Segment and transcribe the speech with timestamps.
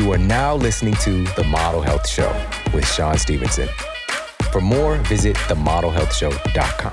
[0.00, 2.32] You are now listening to The Model Health Show
[2.72, 3.68] with Shawn Stevenson.
[4.50, 6.92] For more, visit themodelhealthshow.com.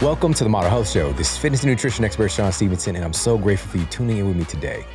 [0.00, 1.12] Welcome to The Model Health Show.
[1.12, 4.16] This is fitness and nutrition expert Shawn Stevenson, and I'm so grateful for you tuning
[4.16, 4.86] in with me today.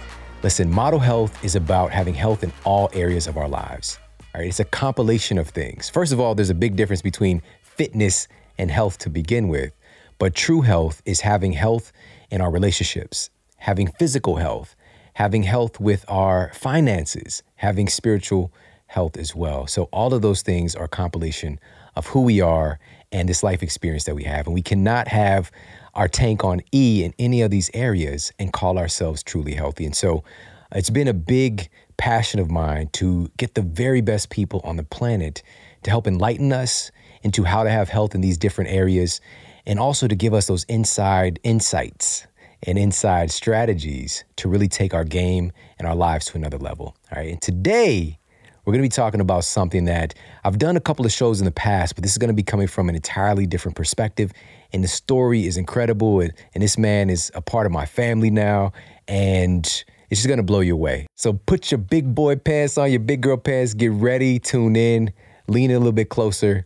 [0.42, 4.00] Listen, model health is about having health in all areas of our lives.
[4.34, 5.90] All right, it's a compilation of things.
[5.90, 8.28] First of all, there's a big difference between fitness
[8.58, 9.74] and health to begin with.
[10.18, 11.92] But true health is having health
[12.30, 14.76] in our relationships, having physical health,
[15.14, 18.52] having health with our finances, having spiritual
[18.88, 19.68] health as well.
[19.68, 21.60] So all of those things are a compilation
[21.96, 22.80] of who we are
[23.12, 24.46] and this life experience that we have.
[24.46, 25.52] And we cannot have
[25.94, 29.86] our tank on E in any of these areas and call ourselves truly healthy.
[29.86, 30.24] And so
[30.72, 34.84] it's been a big passion of mine to get the very best people on the
[34.84, 35.42] planet
[35.84, 36.92] to help enlighten us
[37.24, 39.20] into how to have health in these different areas
[39.68, 42.26] and also to give us those inside insights
[42.64, 46.96] and inside strategies to really take our game and our lives to another level.
[47.12, 47.32] All right.
[47.34, 48.18] And today,
[48.66, 51.46] we're going to be talking about something that I've done a couple of shows in
[51.46, 54.32] the past, but this is going to be coming from an entirely different perspective.
[54.74, 56.22] And the story is incredible.
[56.22, 58.72] And, and this man is a part of my family now.
[59.08, 59.66] And
[60.10, 61.08] it's just going to blow you away.
[61.16, 65.12] So put your big boy pants on, your big girl pants, get ready, tune in,
[65.48, 66.64] lean in a little bit closer,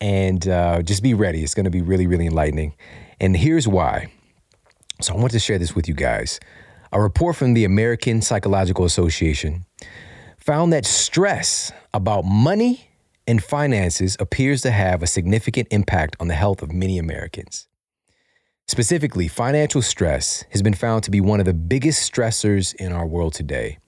[0.00, 1.42] and uh, just be ready.
[1.42, 2.74] It's going to be really, really enlightening.
[3.20, 4.12] And here's why.
[5.00, 6.40] So I want to share this with you guys.
[6.92, 9.64] A report from the American Psychological Association
[10.38, 12.88] found that stress about money
[13.26, 17.68] and finances appears to have a significant impact on the health of many Americans.
[18.66, 23.06] Specifically, financial stress has been found to be one of the biggest stressors in our
[23.06, 23.78] world today.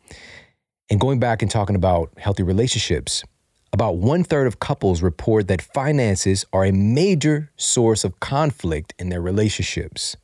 [0.90, 3.24] And going back and talking about healthy relationships,
[3.72, 9.08] about one third of couples report that finances are a major source of conflict in
[9.08, 10.16] their relationships.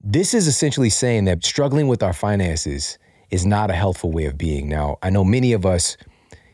[0.00, 2.98] This is essentially saying that struggling with our finances
[3.30, 4.68] is not a healthful way of being.
[4.68, 5.96] Now, I know many of us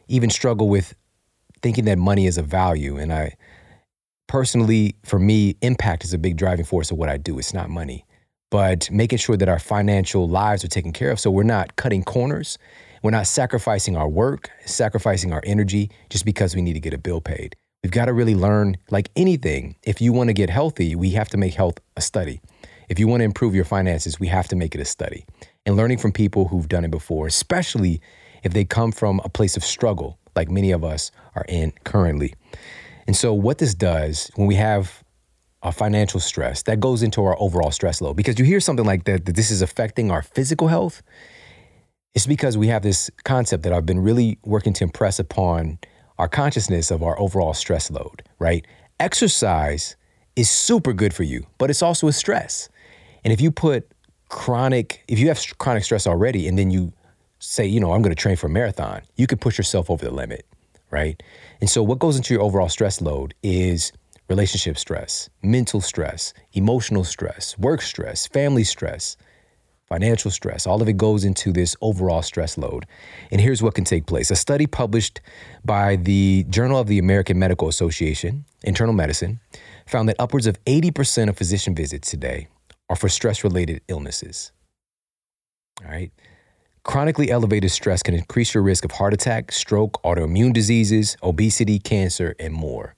[0.07, 0.95] even struggle with
[1.63, 2.99] thinking that money is a value.
[2.99, 3.37] And I
[4.27, 7.39] personally, for me, impact is a big driving force of what I do.
[7.39, 8.05] It's not money,
[8.51, 11.19] but making sure that our financial lives are taken care of.
[11.19, 12.59] So we're not cutting corners.
[13.03, 16.99] We're not sacrificing our work, sacrificing our energy just because we need to get a
[16.99, 17.57] bill paid.
[17.83, 21.29] We've got to really learn, like anything, if you want to get healthy, we have
[21.29, 22.41] to make health a study.
[22.89, 25.25] If you want to improve your finances, we have to make it a study
[25.67, 28.01] and learning from people who've done it before, especially
[28.43, 32.35] if they come from a place of struggle, like many of us are in currently.
[33.07, 35.05] And so, what this does when we have
[35.63, 38.15] a financial stress, that goes into our overall stress load.
[38.15, 41.03] Because you hear something like that, that this is affecting our physical health,
[42.15, 45.79] it's because we have this concept that I've been really working to impress upon
[46.19, 48.67] our consciousness of our overall stress load, right?
[48.99, 49.97] Exercise
[50.35, 52.69] is super good for you, but it's also a stress.
[53.25, 53.91] And if you put
[54.29, 56.93] chronic, if you have chronic stress already, and then you
[57.39, 60.05] say, you know, I'm going to train for a marathon, you could push yourself over
[60.05, 60.45] the limit,
[60.91, 61.23] right?
[61.61, 63.93] And so, what goes into your overall stress load is
[64.29, 69.17] relationship stress, mental stress, emotional stress, work stress, family stress,
[69.89, 70.67] financial stress.
[70.67, 72.87] All of it goes into this overall stress load.
[73.31, 75.21] And here's what can take place a study published
[75.65, 79.41] by the Journal of the American Medical Association, Internal Medicine,
[79.87, 82.49] found that upwards of 80% of physician visits today
[82.91, 84.53] are for stress related illnesses.
[85.85, 86.13] All right.
[86.85, 92.35] Chronically elevated stress can increase your risk of heart attack, stroke, autoimmune diseases, obesity, cancer,
[92.39, 92.95] and more.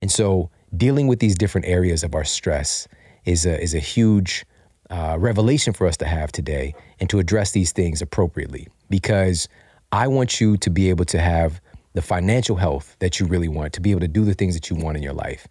[0.00, 2.86] And so, dealing with these different areas of our stress
[3.24, 4.44] is a, is a huge
[4.90, 9.48] uh, revelation for us to have today and to address these things appropriately because
[9.92, 11.60] I want you to be able to have
[11.94, 14.68] the financial health that you really want, to be able to do the things that
[14.68, 15.46] you want in your life,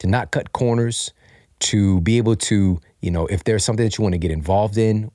[0.00, 1.12] to not cut corners,
[1.60, 4.76] to be able to, you know, if there's something that you want to get involved
[4.76, 5.10] in,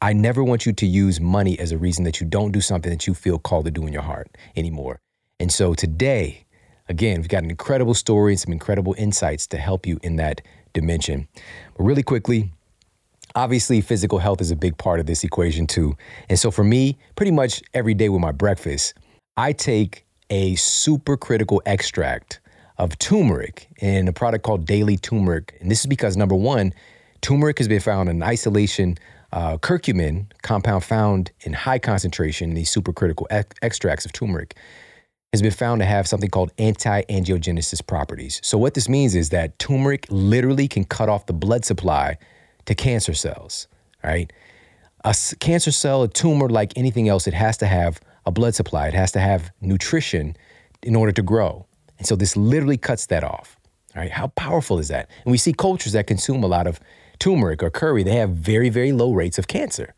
[0.00, 2.90] I never want you to use money as a reason that you don't do something
[2.90, 5.00] that you feel called to do in your heart anymore.
[5.40, 6.46] And so today,
[6.88, 10.40] again, we've got an incredible story and some incredible insights to help you in that
[10.72, 11.26] dimension.
[11.76, 12.52] But really quickly,
[13.38, 15.96] obviously physical health is a big part of this equation too.
[16.28, 18.94] And so for me, pretty much every day with my breakfast,
[19.36, 22.40] I take a super critical extract
[22.78, 25.56] of turmeric in a product called Daily Turmeric.
[25.60, 26.74] And this is because number one,
[27.20, 28.98] turmeric has been found in isolation
[29.32, 34.56] uh, curcumin compound found in high concentration in these supercritical ex- extracts of turmeric
[35.32, 38.40] has been found to have something called anti-angiogenesis properties.
[38.42, 42.16] So what this means is that turmeric literally can cut off the blood supply
[42.68, 43.66] to cancer cells,
[44.04, 44.30] right?
[45.02, 48.88] A cancer cell, a tumor, like anything else, it has to have a blood supply.
[48.88, 50.36] It has to have nutrition
[50.82, 51.66] in order to grow.
[51.96, 53.56] And so this literally cuts that off.
[53.96, 55.08] Right, how powerful is that?
[55.24, 56.78] And we see cultures that consume a lot of
[57.18, 59.94] turmeric or curry, they have very, very low rates of cancer,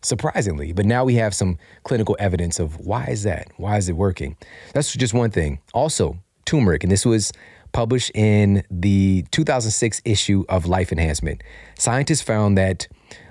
[0.00, 0.72] surprisingly.
[0.72, 3.48] But now we have some clinical evidence of why is that?
[3.58, 4.36] Why is it working?
[4.72, 5.60] That's just one thing.
[5.74, 6.16] Also,
[6.46, 7.30] turmeric, and this was
[7.76, 11.42] published in the 2006 issue of Life Enhancement.
[11.78, 12.88] Scientists found that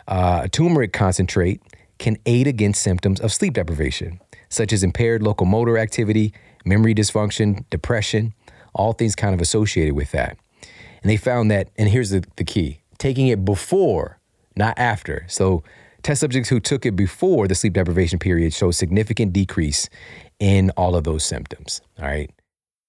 [0.08, 1.64] uh, turmeric concentrate
[1.98, 6.32] can aid against symptoms of sleep deprivation, such as impaired locomotor activity,
[6.64, 8.36] memory dysfunction, depression,
[8.76, 10.38] all things kind of associated with that.
[11.02, 14.20] And they found that, and here's the, the key taking it before,
[14.56, 15.26] not after.
[15.28, 15.64] So,
[16.04, 19.90] test subjects who took it before the sleep deprivation period showed significant decrease
[20.40, 21.82] in all of those symptoms.
[21.98, 22.30] All right.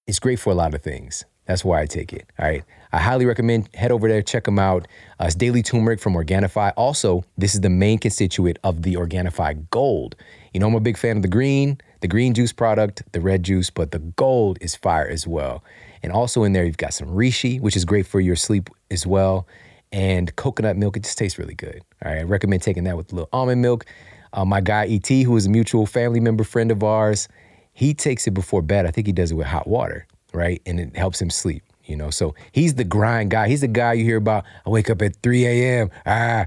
[0.07, 1.25] It's great for a lot of things.
[1.47, 2.29] That's why I take it.
[2.39, 2.63] All right.
[2.93, 4.87] I highly recommend head over there, check them out.
[5.21, 6.73] Uh, it's daily turmeric from Organifi.
[6.77, 10.17] Also, this is the main constituent of the Organifi Gold.
[10.55, 13.43] You know, I'm a big fan of the green, the green juice product, the red
[13.43, 15.63] juice, but the gold is fire as well.
[16.03, 19.07] And also in there, you've got some reishi, which is great for your sleep as
[19.07, 19.47] well,
[19.93, 20.97] and coconut milk.
[20.97, 21.83] It just tastes really good.
[22.05, 23.85] All right, I recommend taking that with a little almond milk.
[24.33, 27.29] Uh, my guy ET, who is a mutual family member friend of ours,
[27.73, 28.87] he takes it before bed.
[28.87, 30.63] I think he does it with hot water, right?
[30.67, 31.63] And it helps him sleep.
[31.85, 33.49] You know, so he's the grind guy.
[33.49, 34.45] He's the guy you hear about.
[34.67, 35.91] I wake up at 3 a.m.
[36.05, 36.47] Ah,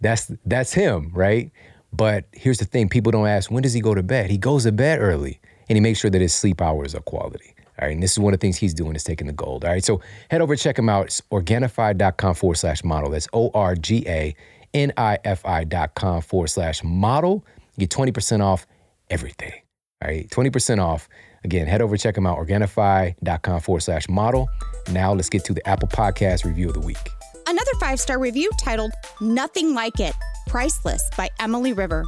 [0.00, 1.50] that's that's him, right?
[1.92, 4.30] But here's the thing people don't ask, when does he go to bed?
[4.30, 7.54] He goes to bed early and he makes sure that his sleep hours are quality.
[7.80, 9.64] All right, and this is one of the things he's doing is taking the gold.
[9.64, 10.00] All right, so
[10.30, 11.06] head over check him out.
[11.06, 13.10] It's organifi.com forward slash model.
[13.10, 14.34] That's O R G A
[14.74, 17.44] N I F I.com forward slash model.
[17.76, 18.66] You get 20% off
[19.10, 19.52] everything.
[20.02, 21.08] All right, 20% off.
[21.44, 24.48] Again, head over check them out, organifi.com forward slash model.
[24.92, 27.10] Now let's get to the Apple Podcast review of the week.
[27.46, 30.14] Another five star review titled Nothing Like It
[30.46, 32.04] Priceless by Emily River.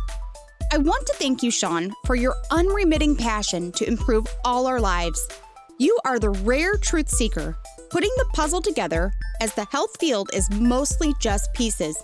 [0.72, 5.26] I want to thank you, Shawn, for your unremitting passion to improve all our lives.
[5.78, 7.56] You are the rare truth seeker,
[7.90, 11.96] putting the puzzle together as the health field is mostly just pieces.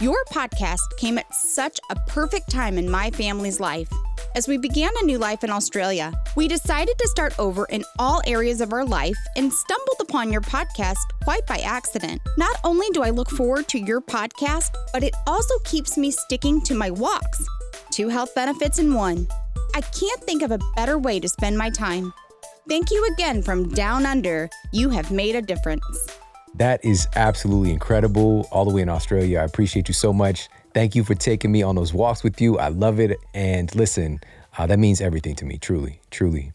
[0.00, 3.90] Your podcast came at such a perfect time in my family's life.
[4.34, 8.22] As we began a new life in Australia, we decided to start over in all
[8.26, 12.22] areas of our life and stumbled upon your podcast quite by accident.
[12.38, 16.62] Not only do I look forward to your podcast, but it also keeps me sticking
[16.62, 17.44] to my walks.
[17.90, 19.28] Two health benefits in one.
[19.74, 22.14] I can't think of a better way to spend my time.
[22.70, 24.48] Thank you again from down under.
[24.72, 25.84] You have made a difference.
[26.54, 28.46] That is absolutely incredible.
[28.50, 29.38] All the way in Australia.
[29.38, 30.48] I appreciate you so much.
[30.74, 32.58] Thank you for taking me on those walks with you.
[32.58, 33.18] I love it.
[33.34, 34.20] And listen,
[34.58, 36.52] uh, that means everything to me, truly, truly.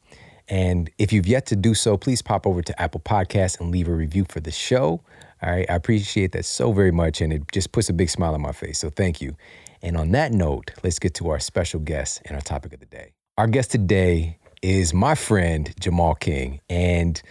[0.47, 3.87] And if you've yet to do so, please pop over to Apple Podcasts and leave
[3.87, 5.01] a review for the show.
[5.41, 8.33] All right, I appreciate that so very much, and it just puts a big smile
[8.35, 8.79] on my face.
[8.79, 9.35] So thank you.
[9.81, 12.85] And on that note, let's get to our special guest and our topic of the
[12.85, 13.13] day.
[13.37, 16.61] Our guest today is my friend Jemal King.
[16.69, 17.21] And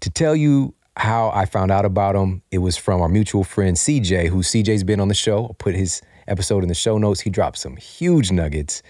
[0.00, 3.76] to tell you how I found out about him, it was from our mutual friend
[3.76, 5.44] CJ, who CJ's been on the show.
[5.44, 7.20] I'll put his episode in the show notes.
[7.20, 8.82] He dropped some huge nuggets.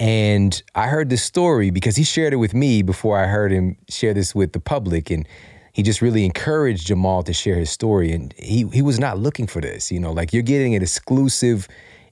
[0.00, 3.76] And I heard this story because he shared it with me before I heard him
[3.88, 5.10] share this with the public.
[5.10, 5.26] And
[5.72, 8.10] he just really encouraged Jemal to share his story.
[8.12, 9.92] And he, he was not looking for this.
[9.92, 11.68] You know, like you're getting an exclusive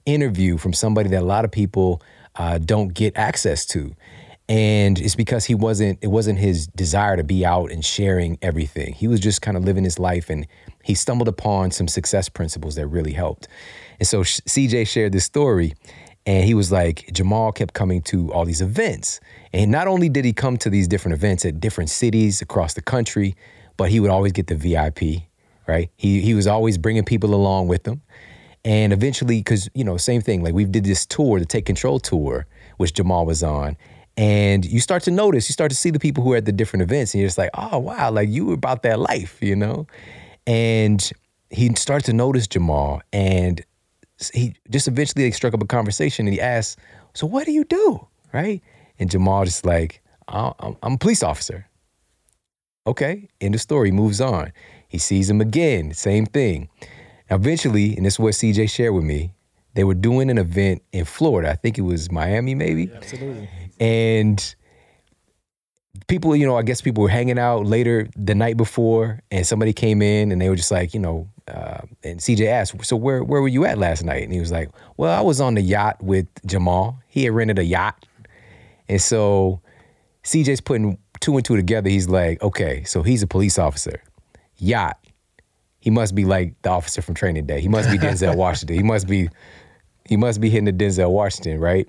[0.07, 2.01] interview from somebody that a lot of people
[2.37, 3.95] uh, don't get access to.
[4.49, 8.93] And it's because he wasn't, it wasn't his desire to be out and sharing everything.
[8.93, 10.47] He was just kind of living his life and
[10.83, 13.49] he stumbled upon some success principles that really helped.
[13.99, 15.75] And so CJ shared this story
[16.27, 19.21] and he was like, Jemal kept coming to all these events.
[19.53, 22.83] And not only did he come to these different events at different cities across the
[22.83, 23.35] country,
[23.77, 25.23] but he would always get the VIP,
[25.67, 25.91] right?
[25.97, 28.03] He, he was always bringing people along with him.
[28.65, 31.99] And eventually, because, you know, same thing, like we did this tour, the Take Control
[31.99, 32.47] tour,
[32.77, 33.77] which Jemal was on.
[34.17, 36.53] And you start to notice, you start to see the people who are at the
[36.53, 39.57] different events, and you're just like, oh, wow, like you were about that life, you
[39.57, 39.87] know?
[40.47, 41.11] And
[41.51, 43.65] he starts to notice Jemal, and
[44.35, 46.79] he just eventually like, struck up a conversation and he asked,
[47.15, 48.07] So what do you do?
[48.33, 48.63] Right?
[48.99, 51.67] And Jemal just like, I'm, a police officer.
[52.87, 54.53] Okay, end of story, moves on.
[54.89, 56.69] He sees him again, same thing.
[57.31, 59.35] Eventually, and this is what CJ shared with me,
[59.75, 61.51] they were doing an event in Florida.
[61.51, 62.85] I think it was Miami, maybe.
[62.85, 63.49] Yeah, absolutely.
[63.83, 64.55] And
[66.07, 69.73] people, you know, I guess people were hanging out later the night before, and somebody
[69.73, 73.25] came in and they were just like, you know, uh, and CJ asked, "So where
[73.25, 75.63] where were you at last night?" And he was like, "Well, I was on the
[75.63, 76.99] yacht with Jemal.
[77.09, 78.07] He had rented a yacht,
[78.89, 79.61] and so
[80.25, 81.91] CJ's putting two and two together.
[81.91, 84.03] He's like, okay, so he's a police officer,
[84.57, 84.99] yacht.
[85.81, 87.61] He must be like the officer from Training Day.
[87.61, 88.77] He must be Denzel Washington.
[88.77, 89.29] He must be
[90.05, 91.89] he must be hitting the Denzel Washington, right?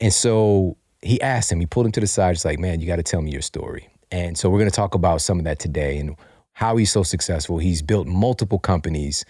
[0.00, 1.60] And so he asked him.
[1.60, 2.34] He pulled him to the side.
[2.34, 3.88] Just like, man, you got to tell me your story.
[4.10, 6.16] And so we're going to talk about some of that today and
[6.52, 7.58] how he's so successful.
[7.58, 9.24] He's built multiple companies,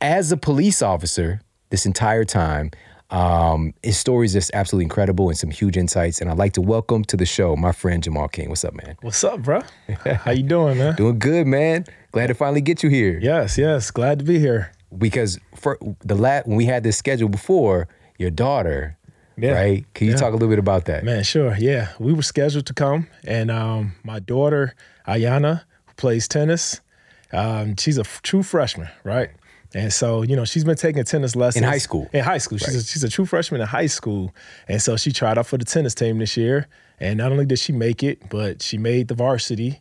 [0.00, 1.40] as a police officer,
[1.70, 2.70] this entire time,
[3.10, 6.20] um, his story is just absolutely incredible and some huge insights.
[6.20, 8.48] And I'd like to welcome to the show my friend Jemal King.
[8.48, 8.96] What's up, man?
[9.00, 9.62] What's up, bro?
[10.04, 10.94] How you doing, man?
[10.96, 11.84] Doing good, man.
[12.12, 13.18] Glad to finally get you here.
[13.20, 13.90] Yes, yes.
[13.90, 14.72] Glad to be here.
[14.96, 18.97] Because for the lat when we had this schedule before, your daughter,
[19.38, 19.52] Yeah.
[19.52, 19.84] right?
[19.94, 20.18] Can you Yeah.
[20.18, 21.04] talk a little bit about that?
[21.04, 21.56] Man, sure.
[21.58, 21.88] Yeah.
[21.98, 24.74] We were scheduled to come, and um, my daughter,
[25.06, 26.80] Ayana, who plays tennis,
[27.32, 29.30] um, she's a f- true freshman, right?
[29.74, 32.08] And so, you know, she's been taking tennis lessons in high school.
[32.14, 34.34] In high school, she's a, she's a true freshman in high school,
[34.66, 36.66] and so she tried out for the tennis team this year.
[37.00, 39.80] And not only did she make it, but she made the varsity,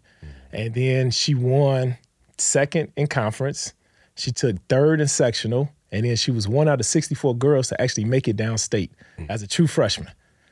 [0.52, 1.98] and then she won
[2.38, 3.74] second in conference.
[4.16, 7.82] She took third in sectional, and then she was one out of 64 girls to
[7.82, 8.92] actually make it downstate
[9.30, 10.10] as a true freshman.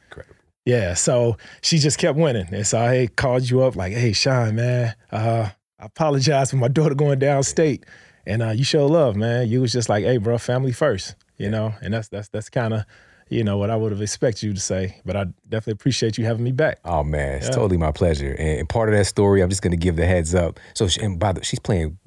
[0.10, 0.36] Incredible.
[0.66, 2.48] Yeah, so she just kept winning.
[2.52, 5.50] And so I called you up like, hey, Shawn, man, uh,
[5.80, 7.84] I apologize for my daughter going downstate.
[8.26, 9.48] And uh, you show love, man.
[9.48, 11.74] You was just like, hey, bro, family first, you know?
[11.84, 12.84] And that's that's that's kind of,
[13.30, 15.00] you know, what I would have expected you to say.
[15.06, 16.80] But I definitely appreciate you having me back.
[16.86, 17.52] Oh man, it's Yeah.
[17.54, 18.34] totally my pleasure.
[18.40, 20.60] And, part of that story, I'm just gonna give the heads up.
[20.74, 22.00] So, she, and by the, she's playing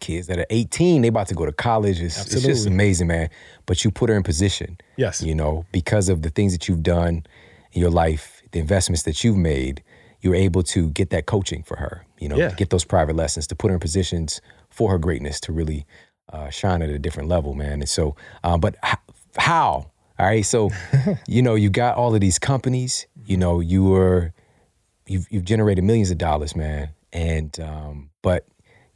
[0.00, 1.02] kids that are 18.
[1.02, 2.00] They about to go to college.
[2.00, 3.30] It's, it's just amazing, man.
[3.66, 4.78] But you put her in position.
[4.96, 5.22] Yes.
[5.22, 7.24] You know, because of the things that you've done
[7.72, 9.82] in your life, the investments that you've made,
[10.22, 12.04] you're able to get that coaching for her.
[12.18, 12.52] You know, Yeah.
[12.54, 15.86] get those private lessons, to put her in positions for her greatness to really
[16.32, 17.80] uh, shine at a different level, man.
[17.80, 18.14] And so,
[18.44, 18.94] um, but h-
[19.36, 19.90] how?
[20.18, 20.44] All right.
[20.44, 20.70] So,
[21.26, 23.06] you know, you got all of these companies.
[23.24, 24.32] You know, you were
[25.06, 26.90] you've you've generated millions of dollars, man.
[27.12, 28.46] And um, but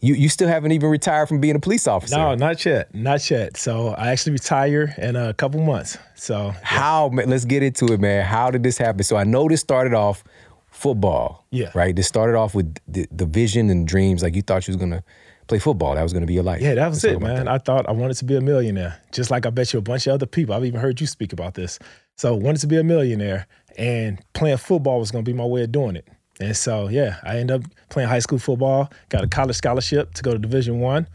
[0.04, 2.16] you you still haven't even retired from being a police officer.
[2.16, 2.94] No, not yet.
[2.94, 3.56] Not yet.
[3.56, 5.96] So I actually retire in a couple months.
[6.14, 7.08] So How?
[7.08, 8.24] Man, let's get into it, man.
[8.24, 9.02] How did this happen?
[9.02, 10.22] So I know this started off
[10.70, 11.46] football.
[11.50, 11.70] Yeah.
[11.74, 11.96] Right.
[11.96, 14.22] This started off with the, the vision and dreams.
[14.22, 15.02] Like you thought you was gonna
[15.46, 15.94] play football.
[15.94, 16.60] That was gonna be your life.
[16.60, 17.46] Yeah, that was Let's it, man.
[17.46, 17.48] that.
[17.48, 20.06] I thought I wanted to be a millionaire, just like I bet you a bunch
[20.06, 20.54] of other people.
[20.54, 21.78] I've even heard you speak about this.
[22.16, 23.46] So wanted to be a millionaire,
[23.78, 26.06] and playing football was going to be my way of doing it.
[26.40, 30.22] And so, yeah, I ended up playing high school football, got a college scholarship to
[30.22, 31.06] go to Division One,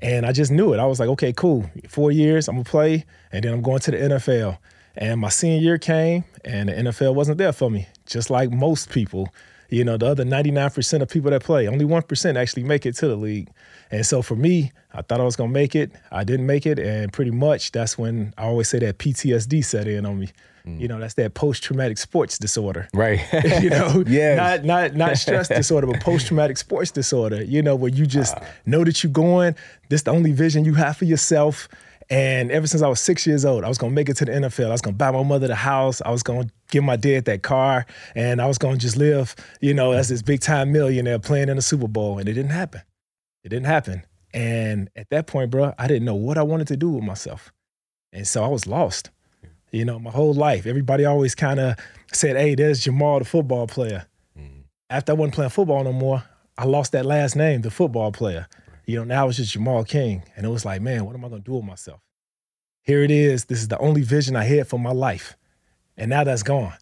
[0.00, 0.78] and I just knew it.
[0.78, 1.68] I was like, okay, cool.
[1.88, 4.58] Four years, I'm gonna play, and then I'm going to the NFL.
[4.96, 8.90] And my senior year came, and the NFL wasn't there for me, just like most
[8.90, 9.28] people.
[9.70, 13.08] You know, the other 99% of people that play, only 1% actually make it to
[13.08, 13.48] the league.
[13.90, 15.92] And so for me, I thought I was gonna make it.
[16.10, 19.86] I didn't make it, and pretty much that's when I always say that PTSD set
[19.86, 20.28] in on me.
[20.66, 20.80] Mm.
[20.80, 22.88] You know, that's that post-traumatic sports disorder.
[22.94, 23.20] Right.
[23.62, 24.36] you know, Yes.
[24.36, 27.42] not not not stress disorder, but post-traumatic sports disorder.
[27.42, 28.44] You know, where you just ah.
[28.66, 29.54] know that you're going.
[29.88, 31.68] This the only vision you have for yourself.
[32.10, 34.32] And ever since I was six years old, I was gonna make it to the
[34.32, 34.66] NFL.
[34.66, 36.02] I was gonna buy my mother the house.
[36.04, 37.86] I was gonna give my dad that car,
[38.16, 41.56] and I was gonna just live, you know, as this big time millionaire playing in
[41.56, 42.18] the Super Bowl.
[42.18, 42.82] And it didn't happen.
[43.44, 44.02] It didn't happen.
[44.34, 47.52] And at that point, bro, I didn't know what I wanted to do with myself.
[48.12, 49.10] And so I was lost.
[49.70, 51.76] You know, my whole life, everybody always kind of
[52.12, 54.06] said, hey, there's Jemal, the football player.
[54.36, 54.64] Mm.
[54.88, 56.24] After I wasn't playing football no more,
[56.58, 58.48] I lost that last name, the football player.
[58.90, 60.24] You know, now it's just Jemal King.
[60.34, 62.00] And it was like, man, what am I to do with myself?
[62.82, 63.44] Here it is.
[63.44, 65.36] This is the only vision I had for my life.
[65.96, 66.74] And now that's gone.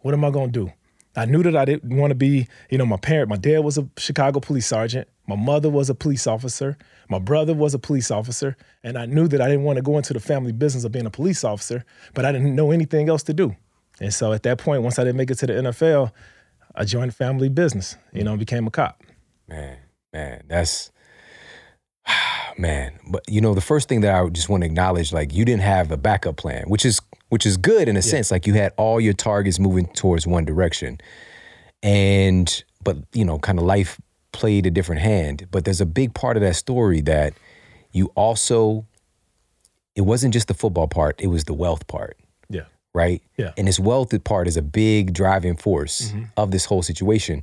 [0.00, 0.72] What am I to do?
[1.14, 3.78] I knew that I didn't want to be, you know, my parent, my dad was
[3.78, 5.06] a Chicago police sergeant.
[5.28, 6.76] My mother was a police officer.
[7.08, 8.56] My brother was a police officer.
[8.82, 11.06] And I knew that I didn't want to go into the family business of being
[11.06, 13.54] a police officer, but I didn't know anything else to do.
[14.00, 16.10] And so at that point, once I didn't make it to the NFL,
[16.74, 19.00] I joined family business, you know, and became a cop.
[19.46, 19.78] Man,
[20.12, 20.90] man, that's
[22.58, 22.98] man.
[23.08, 25.62] But you know, the first thing that I just want to acknowledge, like you didn't
[25.62, 28.30] have a backup plan, which is which is good in a sense.
[28.30, 31.00] Like you had all your targets moving towards one direction,
[31.82, 34.00] and but you know, kind of life
[34.32, 35.48] played a different hand.
[35.50, 37.34] But there's a big part of that story that
[37.92, 38.86] you also.
[39.94, 42.18] It wasn't just the football part; it was the wealth part
[42.50, 42.64] Yeah.
[42.92, 43.22] right?
[43.38, 43.52] Yeah.
[43.56, 46.24] And this wealth part is a big driving force mm-hmm.
[46.36, 47.42] of this whole situation.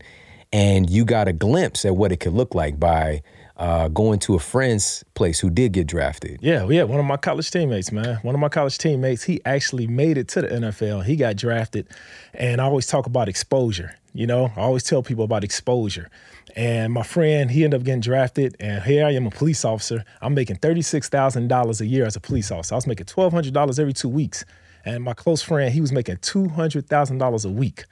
[0.52, 3.24] And you got a glimpse at what it could look like by
[3.64, 6.38] uh, going to a friend's place who did get drafted.
[6.42, 8.18] Yeah, yeah, one of my college teammates, man.
[8.22, 11.06] One of my college teammates, he actually made it to the NFL.
[11.06, 11.88] He got drafted.
[12.34, 13.96] And I always talk about exposure.
[14.14, 16.10] You know, I always tell people about exposure.
[16.58, 18.58] And my friend, he ended up getting drafted.
[18.60, 20.04] And here I am, a police officer.
[20.22, 22.76] I'm making $36,000 a year as a police officer.
[22.76, 24.44] I was making $1,200 every two weeks.
[24.84, 27.86] And my close friend, he was making $200,000 a week.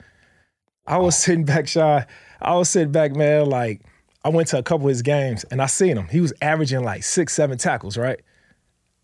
[0.86, 2.06] I was sitting back, shy.
[2.42, 3.82] I was sitting back, man, like
[4.24, 6.08] I went to a couple of his games and I seen him.
[6.10, 8.20] He was averaging like six, seven tackles, right?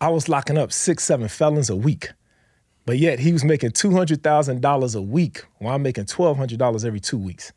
[0.02, 2.10] I was locking up six, seven felons a week.
[2.86, 7.52] But yet he was making $200,000 a week while I'm making $1,200 every two weeks.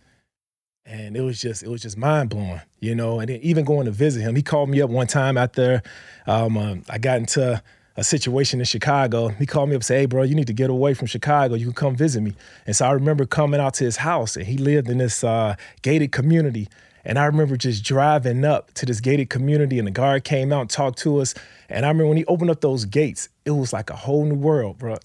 [0.86, 3.20] and it was just it was just mind blowing, you know.
[3.20, 5.82] And then even going to visit him, he called me up one time after
[6.26, 7.62] um, uh, I got into
[7.96, 9.28] a situation in Chicago.
[9.28, 11.54] He called me up and said, Hey, bro, you need to get away from Chicago.
[11.54, 12.34] You can come visit me.
[12.66, 15.54] And so I remember coming out to his house, and he lived in this uh,
[15.82, 16.68] gated community.
[17.04, 20.62] And I remember just driving up to this gated community, and the guard came out
[20.62, 21.34] and talked to us.
[21.68, 24.34] And I remember when he opened up those gates, it was like a whole new
[24.34, 24.96] world, bro.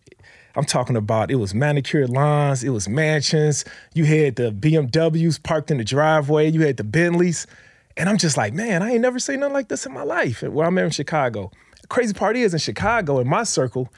[0.56, 3.66] I'm talking about it was manicured lawns, it was mansions.
[3.94, 7.46] You had the BMWs parked in the driveway, you had the Bentleys.
[7.98, 10.42] And I'm just like, man, I ain't never seen nothing like this in my life
[10.44, 11.52] where I'm at in Chicago.
[11.82, 13.90] The crazy part is in Chicago, in my circle,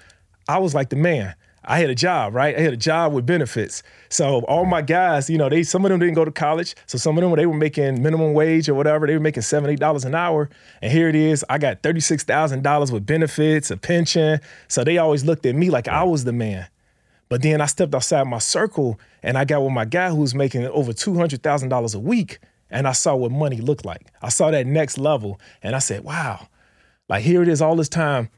[0.48, 1.36] I was like the man.
[1.70, 2.56] I had a job, right?
[2.56, 3.84] I had a job with benefits.
[4.08, 6.76] So all my guys, you know, they some of them didn't go to college.
[6.86, 9.06] So some of them they were making minimum wage or whatever.
[9.06, 10.50] They were making seven, eight dollars an hour.
[10.82, 14.40] And here it is, I got thirty-six thousand dollars with benefits, a pension.
[14.70, 16.68] So they always looked at me like I was the man.
[17.28, 20.34] But then I stepped outside my circle and I got with my guy who was
[20.34, 22.40] making over two hundred thousand dollars a week.
[22.70, 24.08] And I saw what money looked like.
[24.22, 26.48] I saw that next level and I said, wow,
[27.10, 28.30] like here it is all this time.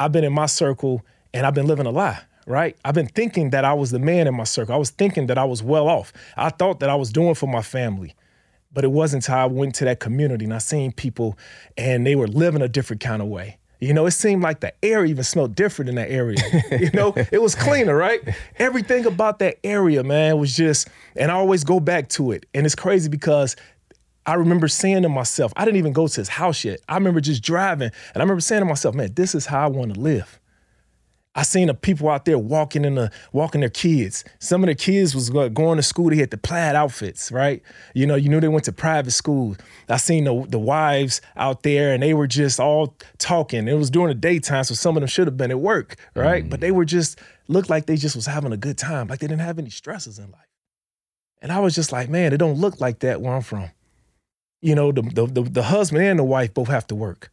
[0.00, 2.76] I've been in my circle and I've been living a lie right?
[2.84, 4.74] I've been thinking that I was the man in my circle.
[4.74, 6.12] I was thinking that I was well off.
[6.36, 8.14] I thought that I was doing for my family.
[8.72, 11.38] But it wasn't until I went to that community and I seen people
[11.76, 13.58] and they were living a different kind of way.
[13.80, 16.38] You know, it seemed like the air even smelled different in that area.
[16.70, 18.20] you know, it was cleaner, right?
[18.56, 22.46] Everything about that area, man, was just, and I always go back to it.
[22.54, 23.56] And it's crazy because
[24.24, 26.80] I remember saying to myself, I didn't even go to his house yet.
[26.88, 29.66] I remember just driving and I remember saying to myself, man, this is how I
[29.66, 30.38] want to live.
[31.34, 34.22] I seen the people out there walking in the walking their kids.
[34.38, 36.10] Some of the kids was going to school.
[36.10, 37.62] They had the plaid outfits, right?
[37.94, 39.56] You know, you knew they went to private school.
[39.88, 43.66] I seen the the wives out there, and they were just all talking.
[43.66, 46.44] It was during the daytime, so some of them should have been at work, right?
[46.44, 46.50] Mm.
[46.50, 49.26] But they were just looked like they just was having a good time, like they
[49.26, 50.40] didn't have any stresses in life.
[51.40, 53.70] And I was just like, man, it don't look like that where I'm from.
[54.60, 57.30] You know, the the the, the husband and the wife both have to work.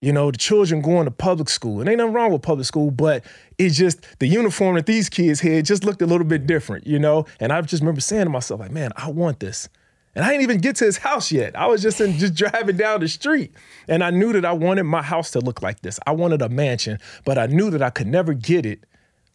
[0.00, 1.80] You know, the children going to public school.
[1.80, 3.24] And ain't nothing wrong with public school, but
[3.58, 6.98] it's just the uniform that these kids had just looked a little bit different, you
[6.98, 7.26] know?
[7.40, 9.68] And I just remember saying to myself, like, man, I want this.
[10.14, 11.56] And I didn't even get to his house yet.
[11.56, 13.52] I was just in, just driving down the street.
[13.86, 16.00] And I knew that I wanted my house to look like this.
[16.06, 18.84] I wanted a mansion, but I knew that I could never get it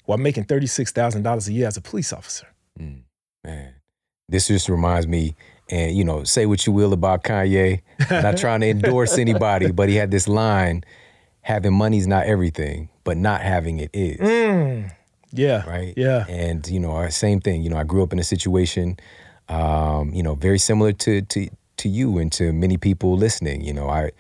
[0.06, 2.48] while making $36,000 a year as a police officer.
[2.80, 3.04] Mm,
[3.44, 3.76] man,
[4.28, 5.36] this just reminds me
[5.74, 7.82] and you know, say what you will about Kanye.
[8.12, 10.84] not trying to endorse anybody, but he had this line:
[11.42, 14.92] "Having money's not everything, but not having it is." Mm.
[15.32, 15.68] Yeah.
[15.68, 15.96] Right.
[15.98, 16.28] Yeah.
[16.30, 17.64] And you know, same thing.
[17.64, 18.98] You know, I grew up in a situation,
[19.50, 23.62] um, you know, very similar to to to you and to many people listening.
[23.62, 24.12] You know, I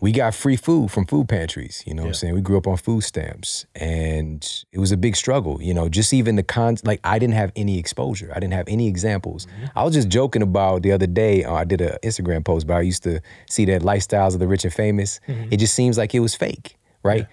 [0.00, 1.82] we got free food from food pantries.
[1.86, 2.06] You know yeah.
[2.06, 2.34] what I'm saying?
[2.34, 5.62] We grew up on food stamps and it was a big struggle.
[5.62, 8.32] You know, just even the con, like I didn't have any exposure.
[8.34, 9.46] I didn't have any examples.
[9.46, 9.78] Mm-hmm.
[9.78, 12.74] I was just joking about the other day, uh, I did an Instagram post, but
[12.74, 15.20] I used to see that lifestyles of the rich and famous.
[15.28, 15.48] Mm-hmm.
[15.50, 17.20] It just seems like it was fake, right?
[17.20, 17.26] Yeah.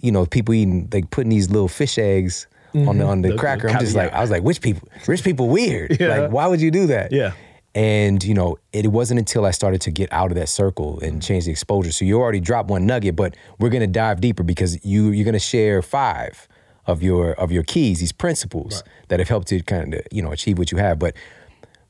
[0.00, 2.88] You know, people eating, like putting these little fish eggs mm-hmm.
[2.88, 3.68] on the, on the, the cracker.
[3.68, 5.96] The I'm just like, I was like, which people, rich people weird.
[6.00, 6.08] Yeah.
[6.08, 7.10] Like, why would you do that?
[7.12, 7.32] Yeah.
[7.78, 11.22] And you know, it wasn't until I started to get out of that circle and
[11.22, 11.92] change the exposure.
[11.92, 15.38] So you already dropped one nugget, but we're gonna dive deeper because you you're gonna
[15.38, 16.48] share five
[16.86, 19.08] of your of your keys, these principles right.
[19.10, 20.98] that have helped to kind of you know achieve what you have.
[20.98, 21.14] But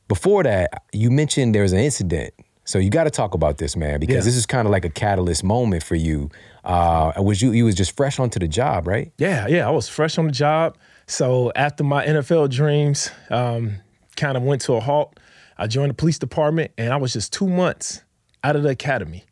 [0.07, 2.35] before that, you mentioned there was an incident.
[2.65, 4.21] So you got to talk about this, man, because yeah.
[4.21, 6.29] this is kind of like a catalyst moment for you.
[6.63, 9.11] Uh, was you you was just fresh onto the job, right?
[9.17, 10.77] Yeah, yeah, I was fresh on the job.
[11.07, 13.77] So after my NFL dreams um,
[14.17, 15.19] kind of went to a halt,
[15.59, 18.01] I joined the police department and I was just two months
[18.45, 19.25] out of the academy.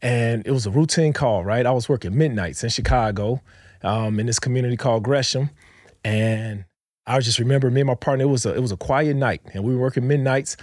[0.00, 1.66] And it was a routine call, right?
[1.66, 3.42] I was working midnights in Chicago
[3.82, 5.50] um, in this community called Gresham.
[6.02, 6.64] And
[7.06, 9.42] I just remember me and my partner, it was a it was a quiet night
[9.52, 10.56] and we were working midnights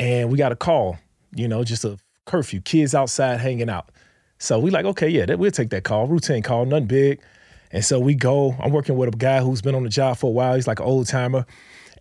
[0.00, 0.98] and we got a call,
[1.34, 3.90] you know, just a curfew, kids outside hanging out.
[4.38, 7.20] So we like, okay, yeah, that, we'll take that call, routine call, nothing big.
[7.70, 10.28] And so we go, I'm working with a guy who's been on the job for
[10.28, 10.54] a while.
[10.54, 11.44] He's like an old timer.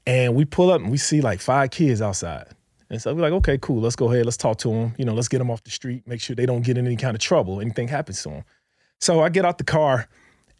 [0.05, 2.47] And we pull up and we see like five kids outside.
[2.89, 4.93] And so we're like, okay, cool, let's go ahead, let's talk to them.
[4.97, 6.95] You know, let's get them off the street, make sure they don't get in any
[6.95, 8.43] kind of trouble, anything happens to them.
[8.99, 10.07] So I get out the car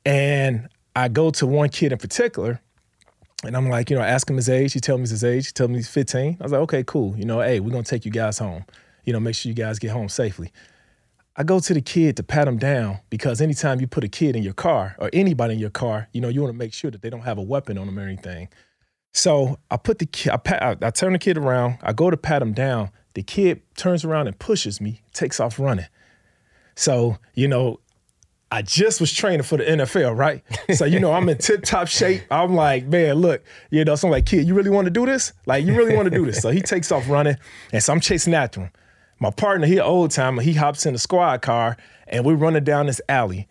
[0.06, 2.62] and I go to one kid in particular.
[3.46, 4.72] And I'm like, you know, I ask him his age.
[4.72, 5.48] He tells me his age.
[5.48, 6.38] He tells me he's 15.
[6.40, 7.18] I was like, okay, cool.
[7.18, 8.66] You know, hey, we're gonna take you guys home.
[9.04, 10.52] You know, make sure you guys get home safely.
[11.36, 14.36] I go to the kid to pat him down because anytime you put a kid
[14.36, 16.92] in your car or anybody in your car, you know, you want to make sure
[16.92, 18.50] that they don't have a weapon on them or anything.
[19.14, 21.78] So I put the kid, I, pat, I, I turn the kid around.
[21.82, 22.90] I go to pat him down.
[23.14, 25.86] The kid turns around and pushes me, takes off running.
[26.76, 27.80] So you know,
[28.54, 30.44] I just was training for the NFL, right?
[30.76, 32.22] So, you know, I'm in tip top shape.
[32.30, 35.08] I'm like, man, look, you know, so I'm like, kid, you really want to do
[35.08, 35.34] this?
[35.48, 36.40] Like, you really want to do this?
[36.40, 37.36] So he takes off running,
[37.72, 38.70] and so I'm chasing after him.
[39.20, 42.86] My partner, he old timer, he hops in the squad car, and we're running down
[42.86, 43.48] this alley.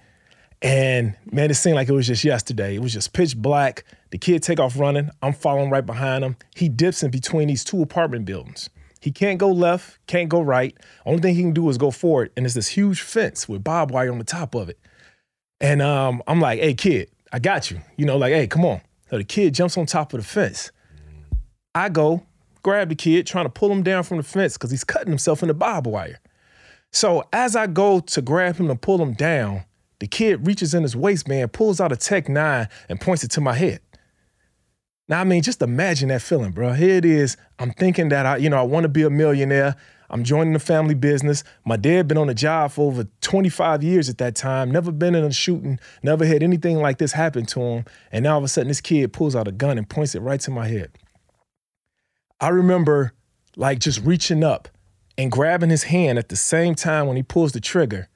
[0.63, 2.77] And man, it seemed like it was just yesterday.
[2.77, 3.85] It was just pitch black.
[4.13, 5.09] The kid take off running.
[5.23, 6.37] I'm following right behind him.
[6.55, 8.69] He dips in between these two apartment buildings.
[9.01, 10.77] He can't go left, can't go right.
[11.07, 12.31] Only thing he can do is go forward.
[12.37, 14.79] And there's this huge fence with barbed wire on the top of it.
[15.63, 17.81] And um, I'm like, hey, kid, I got you.
[17.97, 18.83] You know, like, hey, come on.
[19.09, 20.71] So the kid jumps on top of the fence.
[21.75, 22.23] I go,
[22.63, 25.41] grab the kid, trying to pull him down from the fence because he's cutting himself
[25.41, 26.21] in the barbed wire.
[26.93, 29.65] So as I go to grab him to pull him down,
[30.01, 33.41] the kid reaches in his waistband, pulls out a Tech 9, and points it to
[33.41, 33.81] my head.
[35.13, 36.73] Now, I mean, just imagine that feeling, bro.
[36.73, 37.37] Here it is.
[37.59, 39.77] I'm thinking that I, you know, I want to be a millionaire.
[40.09, 41.45] I'm joining the family business.
[41.67, 44.71] My dad been on the job for over 25 years at that time.
[44.71, 45.79] Never been in a shooting.
[46.03, 47.85] Never had anything like this happen to him.
[48.11, 50.21] And now all of a sudden, this kid pulls out a gun and points it
[50.21, 50.93] right to my head.
[52.41, 53.13] I remember
[53.55, 54.67] like just reaching up
[55.19, 58.09] and grabbing his hand at the same time when he pulls the trigger.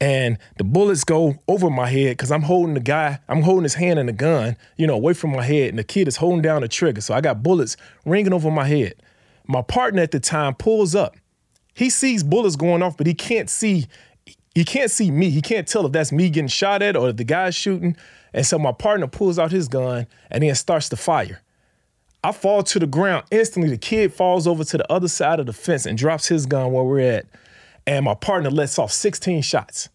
[0.00, 3.74] And the bullets go over my head because I'm holding the guy, I'm holding his
[3.74, 5.70] hand in the gun, you know, away from my head.
[5.70, 7.00] And the kid is holding down the trigger.
[7.00, 8.94] So I got bullets ringing over my head.
[9.46, 11.16] My partner at the time pulls up
[11.74, 13.86] he sees bullets going off, but he can't see
[14.54, 15.30] he can't see me.
[15.30, 17.96] He can't tell if that's me getting shot at or if the guy's shooting.
[18.32, 21.42] And so my partner pulls out his gun and then starts to fire.
[22.22, 23.68] I fall to the ground instantly.
[23.68, 26.72] The kid falls over to the other side of the fence and drops his gun
[26.72, 27.26] where we're at.
[27.86, 29.88] And my partner lets off 16 shots.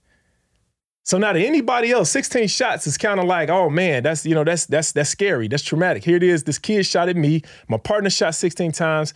[1.04, 4.36] So now to anybody else, 16 shots is kind of like, oh man, that's you
[4.36, 5.48] know, that's that's that's scary.
[5.48, 6.04] That's traumatic.
[6.04, 6.44] Here it is.
[6.44, 7.42] This kid shot at me.
[7.68, 9.14] My partner shot 16 times.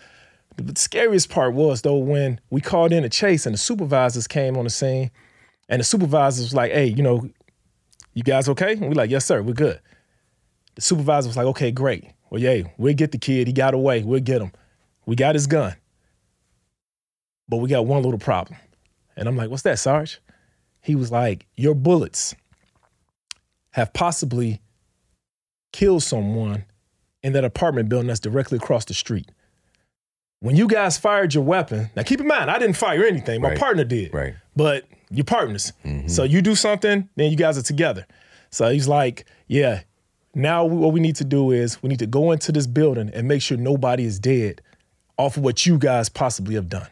[0.57, 4.57] The scariest part was though when we called in a chase and the supervisors came
[4.57, 5.11] on the scene,
[5.69, 7.29] and the supervisors was like, "Hey, you know,
[8.15, 9.79] you guys okay?" And we like, "Yes, sir, we're good."
[10.73, 12.05] The supervisor was like, "Okay, great.
[12.31, 13.45] Well, yeah, we'll get the kid.
[13.45, 14.01] He got away.
[14.01, 14.51] We'll get him.
[15.05, 15.75] We got his gun,
[17.49, 18.57] but we got one little problem."
[19.15, 20.19] And I'm like, "What's that, Sarge?"
[20.81, 22.35] He was like, "Your bullets
[23.71, 24.61] have possibly
[25.71, 26.65] killed someone
[27.23, 29.31] in that apartment building that's directly across the street."
[30.39, 33.39] when you guys fired your weapon, now keep in mind, I didn't fire anything.
[33.41, 33.57] My Right.
[33.57, 34.13] partner did.
[34.13, 34.33] Right.
[34.57, 35.71] But you're partners.
[35.85, 36.09] Mm-hmm.
[36.09, 38.05] So you do something, then you guys are together.
[38.49, 39.83] So he's like, yeah,
[40.35, 43.25] now what we need to do is we need to go into this building and
[43.25, 44.61] make sure nobody is dead
[45.17, 46.89] off of what you guys possibly have done.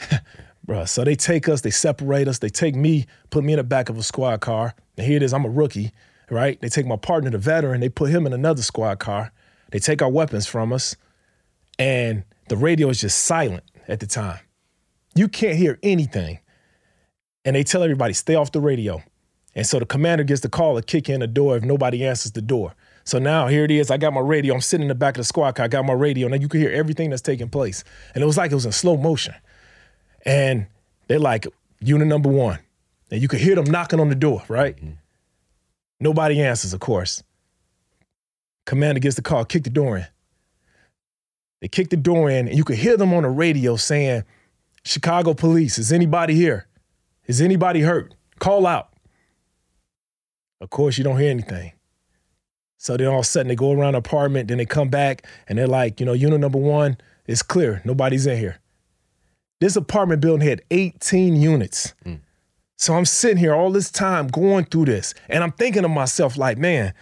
[0.66, 3.64] Bruh, so they take us, they separate us, they take me, put me in the
[3.64, 4.74] back of a squad car.
[4.96, 5.92] And here it is, I'm a rookie,
[6.30, 6.60] right?
[6.60, 9.32] They take my partner, the veteran, they put him in another squad car.
[9.72, 10.96] They take our weapons from us
[11.78, 14.38] and the radio is just silent at the time.
[15.14, 16.40] You can't hear anything.
[17.44, 19.02] And they tell everybody, stay off the radio.
[19.54, 22.32] And so the commander gets the call to kick in the door if nobody answers
[22.32, 22.74] the door.
[23.04, 23.90] So now here it is.
[23.90, 24.54] I got my radio.
[24.54, 25.64] I'm sitting in the back of the squad car.
[25.64, 26.28] I got my radio.
[26.28, 27.82] Now you can hear everything that's taking place.
[28.14, 29.34] And it was like it was in slow motion.
[30.24, 30.66] And
[31.08, 31.46] they're like,
[31.80, 32.58] unit number one.
[33.10, 34.76] And you could hear them knocking on the door, right?
[34.76, 34.92] Mm-hmm.
[36.00, 37.22] Nobody answers, of course.
[38.66, 40.06] Commander gets the call, kick the door in.
[41.60, 44.24] They kick the door in, and you could hear them on the radio saying,
[44.84, 46.66] Chicago police, is anybody here?
[47.26, 48.14] Is anybody hurt?
[48.38, 48.94] Call out.
[50.60, 51.72] Of course, you don't hear anything.
[52.78, 55.26] So then all of a sudden they go around the apartment, then they come back
[55.48, 57.82] and they're like, you know, unit number one is clear.
[57.84, 58.58] Nobody's in here.
[59.60, 61.94] This apartment building had 18 units.
[62.04, 62.20] Mm.
[62.76, 66.38] So I'm sitting here all this time going through this, and I'm thinking to myself,
[66.38, 66.94] like, man,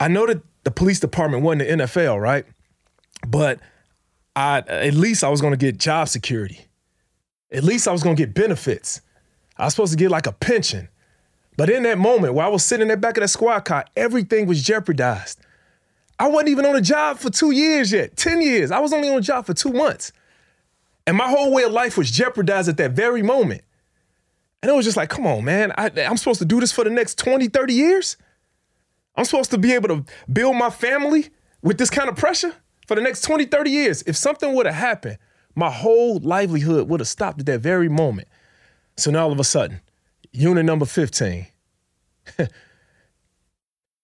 [0.00, 2.46] I know that the police department wasn't the NFL, right?
[3.26, 3.60] But
[4.34, 6.66] I at least I was gonna get job security.
[7.52, 9.02] At least I was gonna get benefits.
[9.56, 10.88] I was supposed to get like a pension.
[11.56, 13.84] But in that moment where I was sitting in the back of that squad car,
[13.96, 15.38] everything was jeopardized.
[16.18, 18.70] I wasn't even on a job for two years yet, 10 years.
[18.70, 20.12] I was only on a job for two months.
[21.06, 23.62] And my whole way of life was jeopardized at that very moment.
[24.62, 25.72] And it was just like, come on, man.
[25.76, 28.16] I, I'm supposed to do this for the next 20, 30 years?
[29.16, 31.28] I'm supposed to be able to build my family
[31.62, 32.54] with this kind of pressure
[32.86, 34.02] for the next 20, 30 years.
[34.06, 35.18] If something would have happened,
[35.54, 38.28] my whole livelihood would have stopped at that very moment.
[38.96, 39.80] So now all of a sudden,
[40.32, 41.46] unit number 15,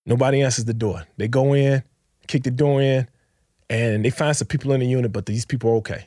[0.06, 1.06] nobody answers the door.
[1.16, 1.82] They go in,
[2.26, 3.08] kick the door in,
[3.68, 6.04] and they find some people in the unit, but these people are okay.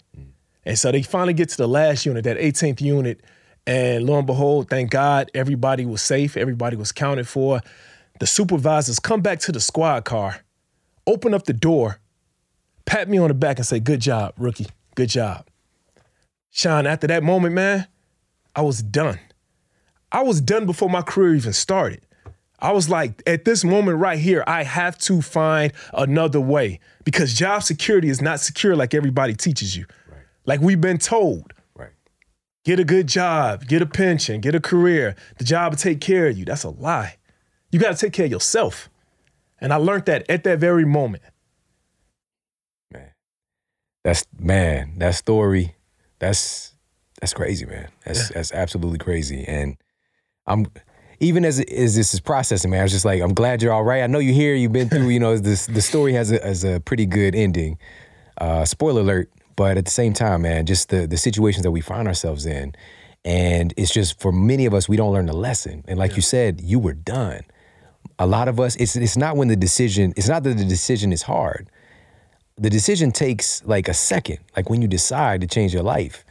[0.66, 3.22] And so they finally get to the last unit, that 18th unit,
[3.66, 7.62] and lo and behold, thank God, everybody was safe, everybody was counted for.
[8.20, 10.42] The supervisors come back to the squad car,
[11.08, 12.00] open up the door,
[12.86, 14.68] pat me on the back and say, Good job, rookie.
[14.96, 15.48] Good job.
[16.52, 17.88] Shawn, after that moment, man,
[18.56, 19.20] I was done.
[20.12, 22.06] I was done before my career even started.
[22.60, 27.34] I was like, at this moment right here, I have to find another way because
[27.34, 29.86] job security is not secure like everybody teaches you.
[30.46, 31.54] Like we've been told.
[31.76, 31.92] Right.
[32.66, 35.16] Get a good job, get a pension, get a career.
[35.38, 36.46] The job will take care of you.
[36.46, 37.18] That's a lie.
[37.72, 38.90] You got to take care of yourself.
[39.60, 41.24] And I learned that at that very moment.
[42.92, 43.12] Man.
[44.04, 45.76] That's man, that story,
[46.20, 46.74] that's
[47.22, 47.88] that's crazy, man.
[48.06, 48.36] That's yeah.
[48.36, 49.46] that's absolutely crazy.
[49.48, 49.78] And
[50.46, 50.68] I'm
[51.22, 53.84] even as as this is processing, man, I was just like, I'm glad you're all
[53.84, 54.04] right.
[54.04, 54.56] I know you're here.
[54.56, 55.08] You've been through.
[55.08, 57.78] You know, this the story has a has a pretty good ending.
[58.38, 59.32] Uh, spoiler alert.
[59.56, 62.74] But at the same time, man, just the the situations that we find ourselves in,
[63.26, 65.84] and it's just for many of us, we don't learn the lesson.
[65.88, 66.18] And like yeah.
[66.18, 67.42] you said, you were done.
[68.20, 70.14] A lot of us, it's it's not when the decision.
[70.18, 71.70] It's not that the decision is hard.
[72.58, 76.24] The decision takes like a second, like when you decide to change your life.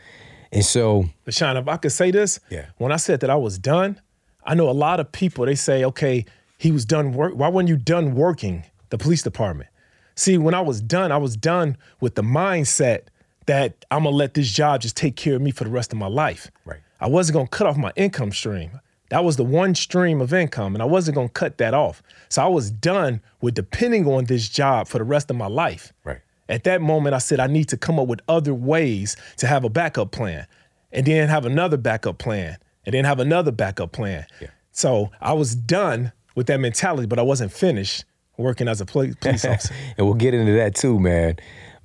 [0.53, 2.67] And so, Shawn, if I could say this, yeah.
[2.77, 4.01] when I said that I was done,
[4.45, 6.27] I know a lot of people, they say, okay,
[6.59, 7.35] he was done work.
[7.35, 9.71] Why weren't you done working the police department?
[10.15, 13.05] See, when I was done, I was done with the mindset
[13.46, 15.98] that I'm gonna let this job just take care of me for the rest of
[15.98, 16.50] my life.
[16.64, 16.81] Right.
[17.00, 18.81] I wasn't gonna cut off my income stream.
[19.11, 22.02] That was the one stream of income, and I wasn't gonna cut that off.
[22.28, 25.92] So I was done with depending on this job for the rest of my life.
[26.05, 26.20] Right.
[26.48, 29.64] At that moment, I said I need to come up with other ways to have
[29.64, 30.46] a backup plan,
[30.92, 34.26] and then have another backup plan, and then have another backup plan.
[34.40, 34.48] Yeah.
[34.70, 38.05] So I was done with that mentality, but I wasn't finished
[38.38, 39.74] working as a police officer.
[39.98, 41.37] and we'll get into that too, man,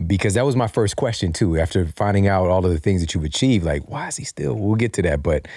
[0.05, 1.57] because that was my first question too.
[1.57, 4.55] After finding out all of the things that you've achieved, like why is he still?
[4.55, 5.47] We'll get to that, but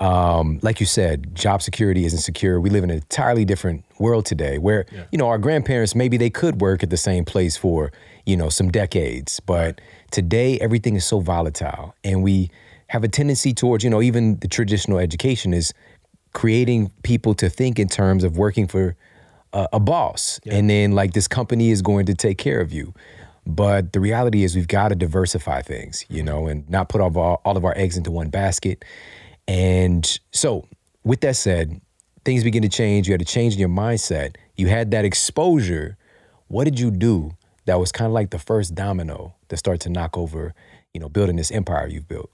[0.00, 2.60] um, like you said, job security isn't secure.
[2.60, 5.04] We live in an entirely different world today, where yeah.
[5.12, 7.92] you know our grandparents maybe they could work at the same place for
[8.26, 9.80] you know some decades, but
[10.10, 12.50] today everything is so volatile, and we
[12.88, 15.72] have a tendency towards, you know, even the traditional education is
[16.32, 18.96] creating people to think in terms of working for
[19.52, 20.38] a, a boss.
[20.44, 20.54] Yeah.
[20.54, 22.94] And then, like, this company is going to take care of you.
[23.46, 27.08] But the reality is, we've got to diversify things, you know, and not put all
[27.08, 28.84] of our, all of our eggs into one basket.
[29.46, 30.66] And so,
[31.04, 31.80] with that said,
[32.24, 33.06] things begin to change.
[33.06, 34.36] You had to change in your mindset.
[34.56, 35.98] You had that exposure.
[36.48, 37.32] What did you do
[37.66, 40.54] that was kind of like the first domino that started to knock over,
[40.94, 42.30] you know, building this empire you've built?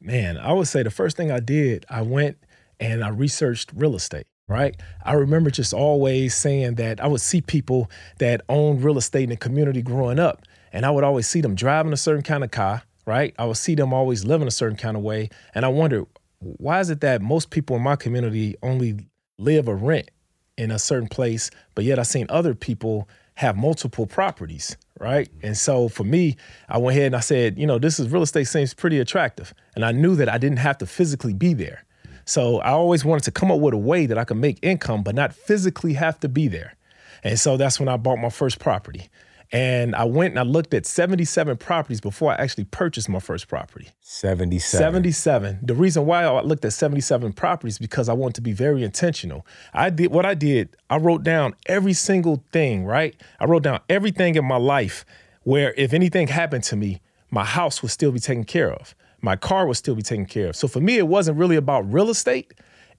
[0.00, 2.38] Man, I would say the first thing I did, I went
[2.80, 4.74] and I researched real estate right?
[5.04, 9.30] I remember just always saying that I would see people that owned real estate in
[9.30, 12.50] the community growing up, and I would always see them driving a certain kind of
[12.50, 13.34] car, right?
[13.38, 16.06] I would see them always living a certain kind of way, and I wonder
[16.40, 19.06] why is it that most people in my community only
[19.38, 20.10] live or rent
[20.56, 25.28] in a certain place, but yet I've seen other people have multiple properties, right?
[25.42, 26.36] And so for me,
[26.68, 29.54] I went ahead and I said, you know, this is real estate seems pretty attractive.
[29.76, 31.84] And I knew that I didn't have to physically be there.
[32.24, 35.04] So I always wanted to come up with a way that I could make income,
[35.04, 36.74] but not physically have to be there.
[37.22, 39.08] And so that's when I bought my first property.
[39.50, 43.48] And I went and I looked at 77 properties before I actually purchased my first
[43.48, 43.88] property.
[44.00, 44.78] 77.
[44.78, 45.58] 77.
[45.62, 49.46] The reason why I looked at 77 properties because I wanted to be very intentional.
[49.72, 53.16] I did what I did, I wrote down every single thing, right?
[53.40, 55.06] I wrote down everything in my life
[55.44, 58.94] where if anything happened to me, my house would still be taken care of.
[59.22, 60.56] My car would still be taken care of.
[60.56, 62.52] So for me, it wasn't really about real estate,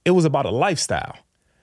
[0.04, 1.16] it was about a lifestyle.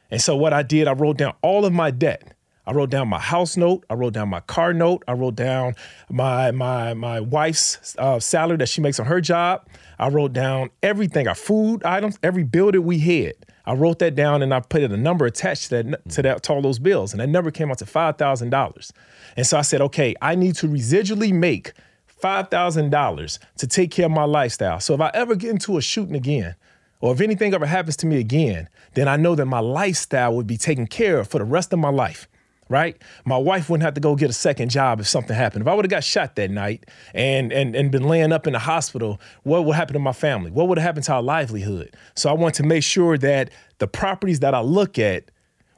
[0.09, 2.36] And so what I did, I wrote down all of my debt.
[2.67, 3.85] I wrote down my house note.
[3.89, 5.01] I wrote down my car note.
[5.07, 5.75] I wrote down
[6.09, 9.65] my my my wife's uh, salary that she makes on her job.
[9.97, 13.33] I wrote down everything, our food items, every bill that we had.
[13.65, 16.43] I wrote that down and I put in a number attached to that to that
[16.43, 18.91] to all those bills, and that number came out to five thousand dollars.
[19.37, 21.71] And so I said, okay, I need to residually make
[22.05, 24.81] five thousand dollars to take care of my lifestyle.
[24.81, 26.55] So if I ever get into a shooting again,
[26.99, 30.47] or if anything ever happens to me again, then I know that my lifestyle would
[30.47, 32.27] be taken care of for the rest of my life
[32.69, 33.01] right?
[33.25, 35.61] My wife wouldn't have to go get a second job if something happened.
[35.61, 38.53] If I would have got shot that night and and and been laying up in
[38.53, 40.51] the hospital, what would happen to my family?
[40.51, 41.95] What would have happened to our livelihood?
[42.15, 43.49] So I want to make sure that
[43.79, 45.31] the properties that I look at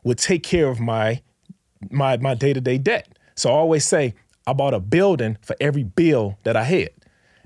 [0.03, 1.21] would take care of my
[1.89, 3.17] my my day-to-day debt.
[3.35, 4.13] So I always say
[4.47, 6.89] I bought a building for every bill that I had.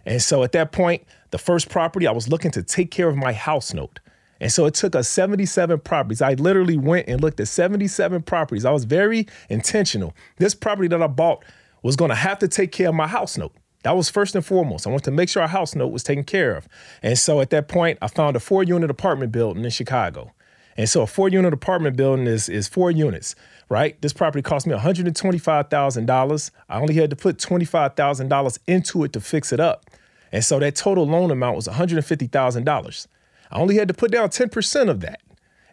[0.05, 3.15] And so at that point, the first property I was looking to take care of
[3.15, 3.99] my house note.
[4.43, 6.21] And so it took us 77 properties.
[6.21, 8.65] I literally went and looked at 77 properties.
[8.65, 10.13] I was very intentional.
[10.35, 11.45] This property that I bought
[11.81, 13.55] was going to have to take care of my house note.
[13.83, 14.85] That was first and foremost.
[14.85, 16.67] I wanted to make sure our house note was taken care of.
[17.01, 20.33] And so at that point, I found a four unit apartment building in Chicago.
[20.75, 23.35] And so a four unit apartment building is, is four units,
[23.69, 24.01] right?
[24.01, 26.51] This property cost me $125,000.
[26.67, 29.89] I only had to put $25,000 into it to fix it up.
[30.33, 33.07] And so that total loan amount was $150,000.
[33.53, 35.21] I only had to put down 10% of that.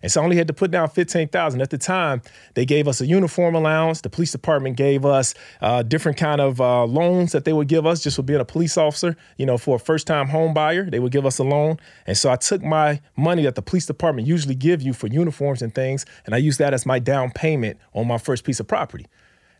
[0.03, 1.61] And so I only had to put down 15,000.
[1.61, 2.23] At the time,
[2.55, 4.01] they gave us a uniform allowance.
[4.01, 7.87] The police department gave us uh, different kind of uh, loans that they would give
[7.87, 9.17] us just for being a police officer.
[9.37, 11.77] You know, for a first-time home buyer, they would give us a loan.
[12.07, 15.61] And so I took my money that the police department usually give you for uniforms
[15.61, 18.67] and things, and I used that as my down payment on my first piece of
[18.67, 19.07] property.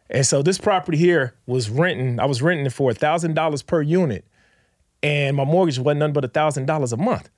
[0.09, 2.19] And so this property here was renting.
[2.19, 4.25] I was renting it for $1,000 per unit,
[5.03, 7.29] and my mortgage wasn't nothing but $1,000 a month.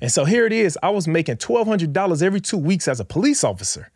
[0.00, 0.78] And so here it is.
[0.82, 3.90] I was making $1,200 every two weeks as a police officer,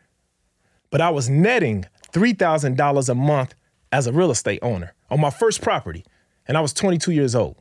[0.91, 3.55] but I was netting $3,000 a month
[3.93, 6.05] as a real estate owner on my first property.
[6.47, 7.57] And I was 22 years old.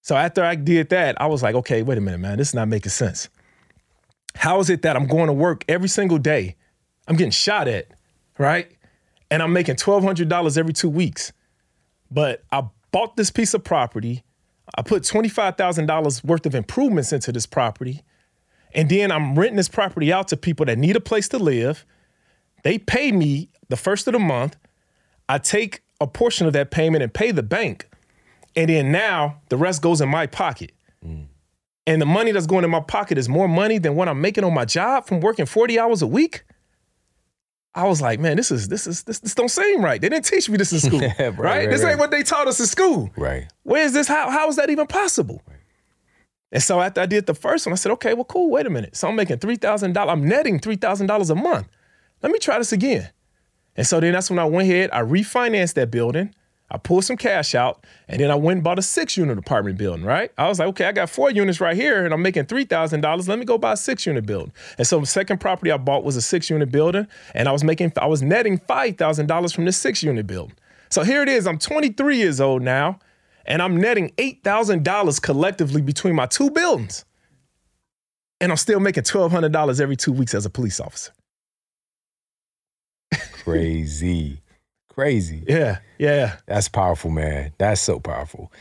[0.00, 2.54] So after I did that, I was like, okay, wait a minute, man, this is
[2.54, 3.28] not making sense.
[4.34, 6.56] How is it that I'm going to work every single day?
[7.06, 7.86] I'm getting shot at,
[8.38, 8.70] right?
[9.30, 11.32] And I'm making $1,200 every two weeks.
[12.10, 14.24] But I bought this piece of property
[14.76, 18.02] I put $25,000 worth of improvements into this property.
[18.74, 21.84] And then I'm renting this property out to people that need a place to live.
[22.64, 24.56] They pay me the first of the month.
[25.28, 27.88] I take a portion of that payment and pay the bank.
[28.56, 30.72] And then now the rest goes in my pocket.
[31.06, 31.26] Mm.
[31.86, 34.44] And the money that's going in my pocket is more money than what I'm making
[34.44, 36.44] on my job from working 40 hours a week.
[37.74, 40.00] I was like, man, this is this is this, this don't seem right.
[40.00, 42.22] They didn't teach me this in school, yeah, right, right, right, This ain't what they
[42.22, 43.10] taught us in school.
[43.16, 43.46] Right.
[43.62, 44.08] Where is this?
[44.08, 45.42] How how is that even possible?
[45.46, 45.58] Right.
[46.52, 48.50] And so after I did the first one, I said, okay, well, cool.
[48.50, 48.94] Wait a minute.
[48.94, 50.12] So I'm making three thousand dollars.
[50.12, 51.66] I'm netting three thousand dollars a month.
[52.22, 53.10] Let me try this again.
[53.74, 54.90] And so then that's when I went ahead.
[54.92, 56.34] I refinanced that building.
[56.72, 59.76] I pulled some cash out, and then I went and bought a six unit apartment
[59.76, 60.32] building, right?
[60.38, 63.28] I was like, okay, I got four units right here, and I'm making $3,000.
[63.28, 64.54] Let me go buy a six unit building.
[64.78, 67.62] And so the second property I bought was a six unit building, and I was
[67.62, 70.56] making, I was netting $5,000 from this six unit building.
[70.88, 72.98] So here it is, I'm 23 years old now,
[73.44, 77.04] and I'm netting $8,000 collectively between my two buildings.
[78.40, 81.12] And I'm still making $1,200 every two weeks as a police officer.
[83.44, 84.41] Crazy.
[84.94, 85.42] Crazy.
[85.48, 86.36] Yeah, yeah.
[86.46, 87.52] That's powerful, man.
[87.58, 88.52] That's so powerful.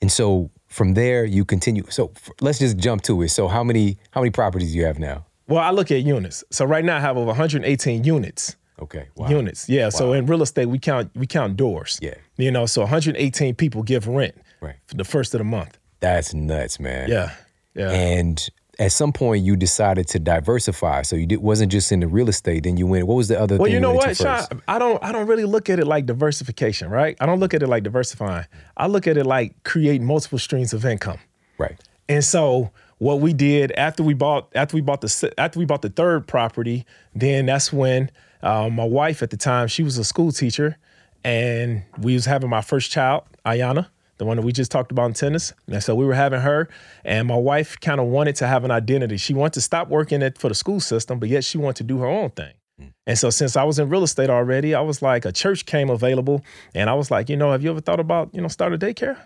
[0.00, 1.84] And so from there, you continue.
[1.88, 3.28] So f- let's just jump to it.
[3.28, 5.24] So how many how many properties do you have now?
[5.46, 6.44] Well, I look at units.
[6.50, 8.56] So right now I have over 118 units.
[8.80, 9.08] Okay.
[9.16, 9.28] Wow.
[9.28, 9.68] Units.
[9.68, 9.84] Yeah.
[9.84, 9.90] Wow.
[9.90, 11.98] So in real estate, we count we count doors.
[12.02, 12.14] Yeah.
[12.36, 14.76] You know, so 118 people give rent right.
[14.86, 15.78] for the first of the month.
[16.00, 17.08] That's nuts, man.
[17.08, 17.34] Yeah.
[17.74, 17.90] Yeah.
[17.90, 21.02] And at some point you decided to diversify.
[21.02, 22.64] So you did, wasn't just in the real estate.
[22.64, 23.06] Then you went.
[23.06, 23.56] What was the other?
[23.56, 24.62] Well, thing you know you what, Shawn?
[24.68, 25.02] I don't.
[25.02, 27.16] I don't really look at it like diversification, right?
[27.20, 28.46] I don't look at it like diversifying.
[28.76, 31.18] I look at it like creating multiple streams of income.
[31.58, 31.78] Right.
[32.08, 35.82] And so what we did after we bought after we bought the after we bought
[35.82, 38.10] the third property, then that's when
[38.42, 40.76] uh, my wife at the time she was a school teacher,
[41.24, 43.88] and we was having my first child, Ayana
[44.18, 45.52] the one that we just talked about in tennis.
[45.66, 46.68] And so we were having her,
[47.04, 49.16] and my wife kind of wanted to have an identity.
[49.16, 51.84] She wanted to stop working at, for the school system, but yet she wanted to
[51.84, 52.52] do her own thing.
[52.80, 52.92] Mm.
[53.06, 55.88] And so since I was in real estate already, I was like, a church came
[55.88, 58.72] available, and I was like, you know, have you ever thought about, you know, start
[58.72, 59.16] a daycare?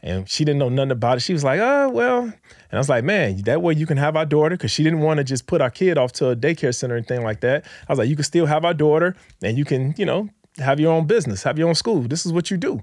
[0.00, 1.20] And she didn't know nothing about it.
[1.22, 2.22] She was like, oh, well.
[2.22, 2.34] And
[2.70, 5.18] I was like, man, that way you can have our daughter, because she didn't want
[5.18, 7.64] to just put our kid off to a daycare center and thing like that.
[7.88, 10.78] I was like, you can still have our daughter, and you can, you know, have
[10.78, 12.02] your own business, have your own school.
[12.02, 12.82] This is what you do.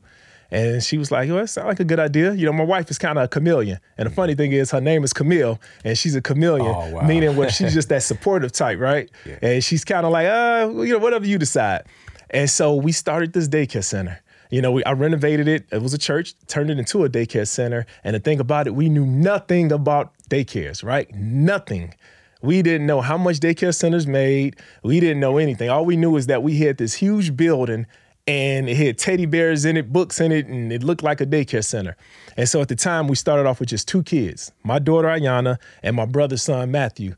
[0.51, 2.89] And she was like, "Well, that sounds like a good idea." You know, my wife
[2.91, 5.97] is kind of a chameleon, and the funny thing is, her name is Camille, and
[5.97, 7.01] she's a chameleon, oh, wow.
[7.01, 9.09] meaning what she's just that supportive type, right?
[9.25, 9.39] Yeah.
[9.41, 11.85] And she's kind of like, "Uh, you know, whatever you decide."
[12.29, 14.21] And so we started this daycare center.
[14.51, 15.65] You know, we, I renovated it.
[15.71, 17.85] It was a church, turned it into a daycare center.
[18.03, 21.13] And the thing about it, we knew nothing about daycares, right?
[21.13, 21.93] Nothing.
[22.41, 24.57] We didn't know how much daycare centers made.
[24.83, 25.69] We didn't know anything.
[25.69, 27.87] All we knew is that we had this huge building
[28.27, 31.25] and it had teddy bears in it, books in it, and it looked like a
[31.25, 31.95] daycare center.
[32.35, 35.57] And so at the time, we started off with just two kids my daughter, Ayana,
[35.83, 37.15] and my brother's son, Matthew.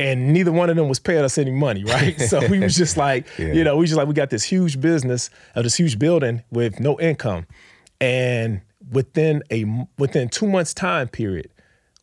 [0.00, 2.20] And neither one of them was paying us any money, right?
[2.28, 3.52] so we was just like, yeah.
[3.52, 6.78] you know, we just like, we got this huge business, of this huge building with
[6.78, 7.46] no income.
[8.00, 8.60] And
[8.92, 9.64] within a
[9.98, 11.50] within two months time period,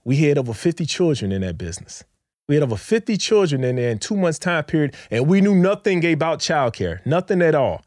[0.04, 2.04] we had over 50 children in that business.
[2.50, 5.56] We had over 50 children in there in two months time period, and we knew
[5.56, 7.82] nothing about childcare, nothing at all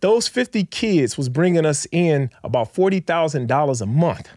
[0.00, 4.28] those 50 kids was bringing us in about $40,000 a month.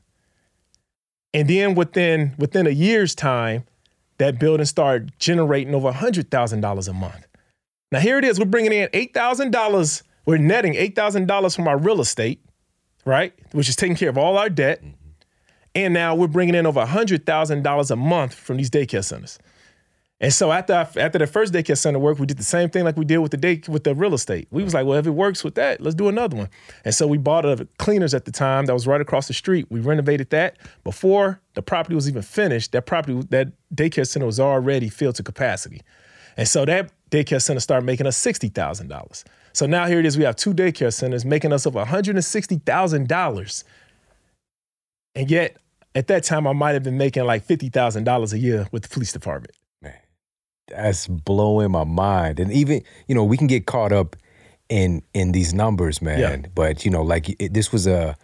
[1.34, 3.66] And then within within a year's time,
[4.18, 7.28] that building started generating over $100,000 a month.
[7.92, 12.44] Now here it is, we're bringing in $8,000, we're netting $8,000 from our real estate,
[13.06, 13.34] right?
[13.52, 14.80] Which is taking care of all our debt.
[14.82, 14.90] Mm-hmm.
[15.76, 19.40] And now we're bringing in over $100,000 a month from these daycare centers.
[20.20, 22.86] And so after I, after the first daycare center work, we did the same thing
[22.86, 24.48] like we did with the day with the real estate.
[24.52, 26.50] We was like, well, if it works with that, let's do another one.
[26.86, 29.66] And so we bought a cleaners at the time that was right across the street.
[29.70, 32.72] We renovated that before the property was even finished.
[32.72, 35.82] That property that daycare center was already filled to capacity.
[36.38, 39.26] And so that daycare center started making us sixty thousand dollars.
[39.52, 40.18] So now here it is.
[40.18, 43.66] We have two daycare centers making us over one hundred and sixty thousand dollars.
[45.16, 45.58] And yet,
[45.96, 48.84] at that time, I might have been making like fifty thousand dollars a year with
[48.84, 49.54] the police department
[50.76, 52.40] that's blowing my mind.
[52.40, 54.16] And even you know we can get caught up
[54.70, 56.20] in in these numbers, man.
[56.20, 56.50] Yeah.
[56.54, 58.18] But you know, like it, this was a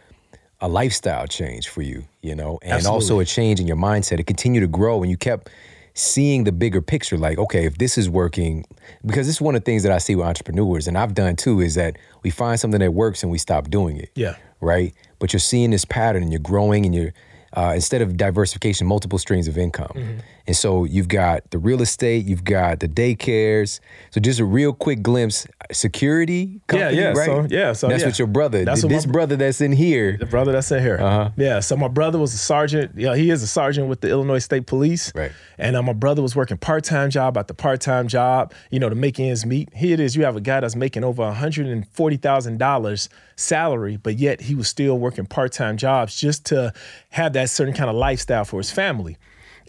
[0.62, 2.95] a lifestyle change for you, you know, and Absolutely.
[2.95, 4.20] also a change in your mindset.
[4.20, 5.50] It continued to grow, and you kept
[5.93, 7.18] seeing the bigger picture.
[7.18, 8.66] Like, okay, if this is working,
[9.06, 11.36] because this is one of the things that I see with entrepreneurs, and I've done
[11.36, 14.12] too, is that we find something that works and we stop doing it.
[14.16, 14.36] Yeah.
[14.60, 14.93] Right.
[15.20, 17.14] But you're seeing this pattern, and you're growing, and you're
[17.54, 19.91] uh, instead of diversification, multiple streams of income.
[19.95, 20.20] Mm-hmm.
[20.47, 23.80] And so you've got the real estate, you've got the daycares.
[24.10, 27.26] So just a real quick glimpse, security company, yeah, yeah, right?
[27.26, 28.08] So, yeah, so that's yeah.
[28.08, 28.66] what your brother.
[28.66, 30.18] That's this brother that's in here.
[30.18, 30.97] The brother that's in here.
[31.00, 31.30] Uh-huh.
[31.38, 31.60] Yeah.
[31.60, 32.93] So my brother was a sergeant.
[32.95, 35.14] Yeah, he is a sergeant with the Illinois State Police.
[35.14, 35.32] Right.
[35.60, 38.52] And uh, my brother was working part time job at the part time job.
[38.72, 39.70] You know, to make ends meet.
[39.76, 40.16] Here it is.
[40.16, 43.08] You have a guy that's making over one hundred and forty thousand dollars
[43.39, 46.73] salary, but yet he was still working part time jobs just to
[47.09, 49.17] have that certain kind of lifestyle for his family.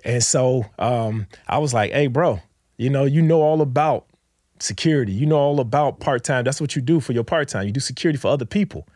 [0.05, 2.41] And so um, I was like, hey, bro,
[2.77, 4.07] you know, you know all about
[4.59, 5.13] security.
[5.13, 6.45] You know all about part time.
[6.45, 7.67] That's what you do for your part time.
[7.67, 8.87] You do security for other people.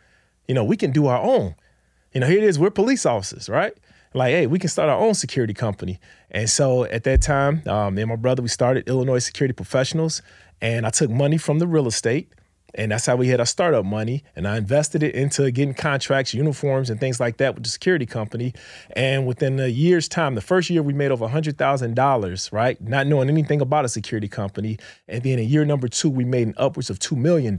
[0.47, 1.55] You know, we can do our own.
[2.13, 2.57] You know, here it is.
[2.57, 3.73] We're police officers, right?
[4.13, 5.99] Like, hey, we can start our own security company.
[6.31, 10.21] And so at that time, um, me and my brother, we started Illinois Security Professionals.
[10.61, 12.31] And I took money from the real estate
[12.75, 14.23] and that's how we had our startup money.
[14.35, 18.05] And I invested it into getting contracts, uniforms, and things like that with the security
[18.05, 18.53] company.
[18.95, 22.81] And within a year's time, the first year we made over $100,000, right?
[22.81, 24.77] Not knowing anything about a security company.
[25.07, 27.57] And then in year number two, we made an upwards of $2 million.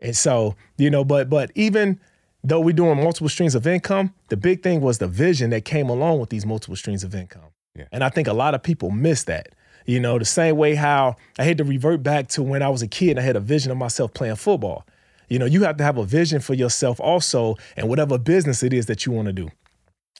[0.00, 2.00] And so, you know, but but even
[2.42, 5.90] though we're doing multiple streams of income, the big thing was the vision that came
[5.90, 7.50] along with these multiple streams of income.
[7.74, 7.84] Yeah.
[7.92, 9.50] And I think a lot of people miss that.
[9.86, 12.82] You know, the same way how I had to revert back to when I was
[12.82, 14.86] a kid and I had a vision of myself playing football.
[15.28, 18.72] You know, you have to have a vision for yourself also and whatever business it
[18.72, 19.48] is that you want to do.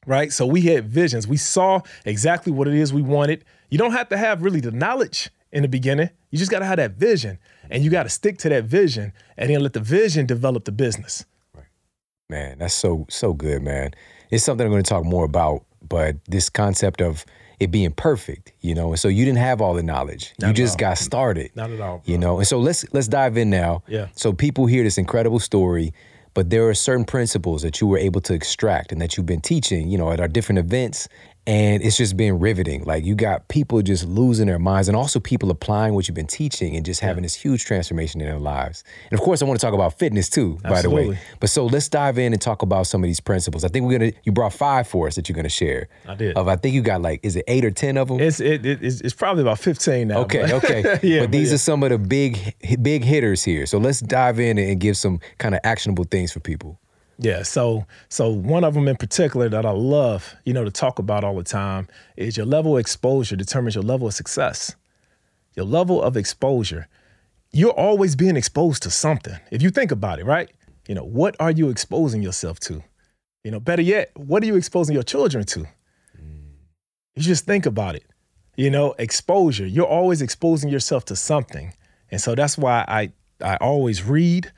[0.07, 0.33] Right?
[0.33, 1.27] So we had visions.
[1.27, 3.45] We saw exactly what it is we wanted.
[3.69, 6.11] You don't have to have really the knowledge in the beginning.
[6.31, 7.39] You just got to have that vision
[7.71, 10.73] and you got to stick to that vision and then let the vision develop the
[10.73, 11.25] business.
[11.55, 11.65] Right.
[12.29, 13.93] Man, that's so so good, man.
[14.31, 17.25] It's something I'm going to talk more about, but this concept of
[17.61, 18.89] it being perfect, you know.
[18.89, 20.35] And so you didn't have all the knowledge.
[20.41, 21.53] Not you just got started.
[21.55, 21.99] Not at all.
[21.99, 22.03] Bro.
[22.07, 22.39] You know.
[22.39, 23.83] And so let's let's dive in now.
[23.87, 24.09] Yeah.
[24.17, 25.93] So people hear this incredible story,
[26.35, 29.43] but there are certain principles that you were able to extract and that you've been
[29.43, 31.07] teaching, you know, at our different events
[31.47, 32.85] and it's just been riveting.
[32.85, 36.27] Like you got people just losing their minds, and also people applying what you've been
[36.27, 38.85] teaching and just having this huge transformation in their lives.
[39.11, 40.73] And of course, I want to talk about fitness too, Absolutely.
[40.73, 41.19] by the way.
[41.41, 43.65] But so let's dive in and talk about some of these principles.
[43.65, 44.13] I think we're gonna.
[44.25, 45.89] You brought five for us that you're gonna share.
[46.07, 46.37] I did.
[46.37, 48.21] Of I think you got like, is it eight or ten of them?
[48.21, 50.19] It's it, it it's, it's, probably about fifteen now.
[50.21, 50.65] Okay, but.
[50.65, 50.99] okay.
[51.03, 51.55] yeah, but these yeah.
[51.55, 53.67] are some of the big big hitters here.
[53.67, 56.79] So let's dive in and give some kind of actionable things for people.
[57.23, 60.99] Yeah, so so one of them in particular that I love, you know, to talk
[60.99, 64.75] about all the time is your level of exposure determines your level of success.
[65.55, 66.89] Your level of exposure.
[67.53, 69.39] You're always being exposed to something.
[69.51, 70.51] If you think about it, right?
[70.89, 72.83] You know, what are you exposing yourself to?
[73.45, 75.67] You know, better yet, what are you exposing your children to?
[77.17, 78.05] You just think about it.
[78.57, 79.67] You know, exposure.
[79.67, 81.75] You're always exposing yourself to something.
[82.11, 83.13] And so that's why I
[83.45, 84.51] I always read.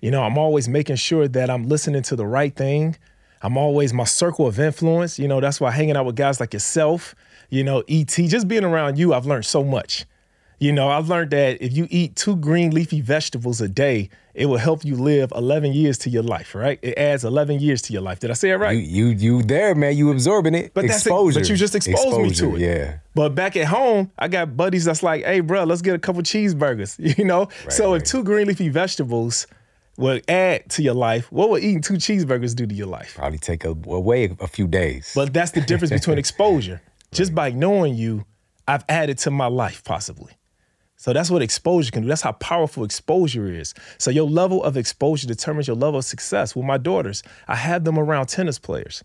[0.00, 2.96] You know, I'm always making sure that I'm listening to the right thing.
[3.42, 5.18] I'm always my circle of influence.
[5.18, 7.14] You know, that's why hanging out with guys like yourself,
[7.50, 10.04] you know, ET, just being around you, I've learned so much.
[10.60, 14.46] You know, I've learned that if you eat two green leafy vegetables a day, it
[14.46, 16.80] will help you live 11 years to your life, right?
[16.82, 18.18] It adds 11 years to your life.
[18.18, 18.76] Did I say it right?
[18.76, 19.96] You you, you there, man.
[19.96, 20.74] You absorbing it.
[20.74, 21.38] But exposure.
[21.38, 22.60] That's but you just exposed exposure, me to it.
[22.60, 22.98] Yeah.
[23.14, 26.22] But back at home, I got buddies that's like, hey, bro, let's get a couple
[26.22, 27.48] cheeseburgers, you know?
[27.64, 28.02] Right, so right.
[28.02, 29.46] if two green leafy vegetables–
[29.98, 33.14] will add to your life, what will eating two cheeseburgers do to your life?
[33.16, 35.12] Probably take a, away a few days.
[35.14, 36.80] But that's the difference between exposure.
[37.12, 38.24] Just by knowing you,
[38.66, 40.32] I've added to my life possibly.
[40.96, 42.08] So that's what exposure can do.
[42.08, 43.74] That's how powerful exposure is.
[43.98, 46.56] So your level of exposure determines your level of success.
[46.56, 49.04] With my daughters, I have them around tennis players.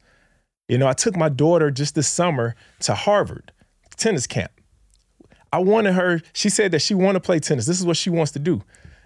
[0.68, 3.52] You know, I took my daughter just this summer to Harvard
[3.98, 4.52] tennis camp.
[5.52, 7.68] I wanted her, she said that she wanted to play tennis.
[7.68, 8.64] This is what she wants to do.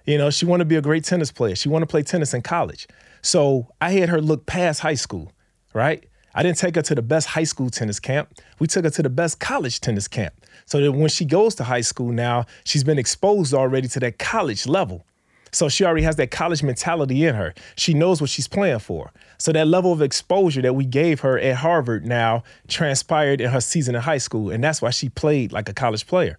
[0.08, 1.54] You know, she wanted to be a great tennis player.
[1.54, 2.88] She wanted to play tennis in college.
[3.22, 5.34] So I had her look past high school,
[5.74, 6.02] right?
[6.34, 8.30] I didn't take her to the best high school tennis camp.
[8.58, 10.34] We took her to the best college tennis camp.
[10.66, 14.18] So that when she goes to high school now, she's been exposed already to that
[14.18, 15.06] college level.
[15.52, 17.54] So she already has that college mentality in her.
[17.76, 19.12] She knows what she's playing for.
[19.38, 23.62] So that level of exposure that we gave her at Harvard now transpired in her
[23.62, 24.52] season in high school.
[24.52, 26.38] And that's why she played like a college player.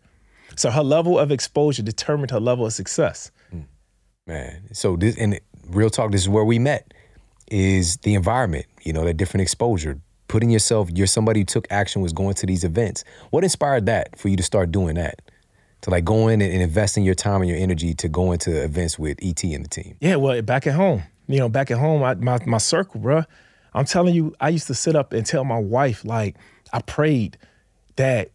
[0.56, 3.30] So her level of exposure determined her level of success.
[4.28, 6.92] Man, so this and real talk, this is where we met.
[7.50, 9.98] Is the environment, you know, that different exposure,
[10.28, 13.04] putting yourself, you're somebody who took action, was going to these events.
[13.30, 15.22] What inspired that for you to start doing that?
[15.82, 18.98] To like go in and investing your time and your energy to go into events
[18.98, 19.96] with ET and the team?
[20.00, 23.24] Yeah, well, back at home, you know, back at home, I, my my circle, bro.
[23.72, 26.36] I'm telling you, I used to sit up and tell my wife, like,
[26.72, 27.38] I prayed
[27.96, 28.30] that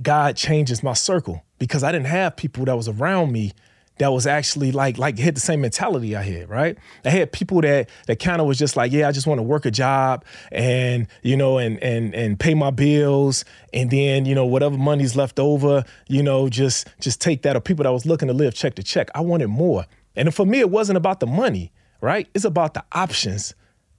[0.00, 3.52] God changes my circle because I didn't have people that was around me
[3.98, 6.76] that was actually like like had the same mentality I had, right?
[7.04, 9.42] I had people that that kind of was just like, yeah, I just want to
[9.42, 14.34] work a job and you know and and and pay my bills and then you
[14.34, 17.56] know whatever money's left over, you know, just just take that.
[17.56, 19.10] Or people that was looking to live check to check.
[19.14, 19.86] I wanted more,
[20.16, 22.28] and for me, it wasn't about the money, right?
[22.34, 23.54] It's about the options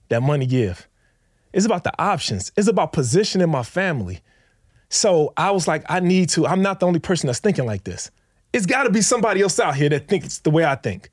[0.08, 0.86] that money give.
[1.52, 2.52] It's about the options.
[2.56, 4.20] It's about positioning my family.
[4.90, 6.46] So I was like, I need to.
[6.46, 8.10] I'm not the only person that's thinking like this.
[8.56, 11.10] It's got to be somebody else out here that thinks the way I think.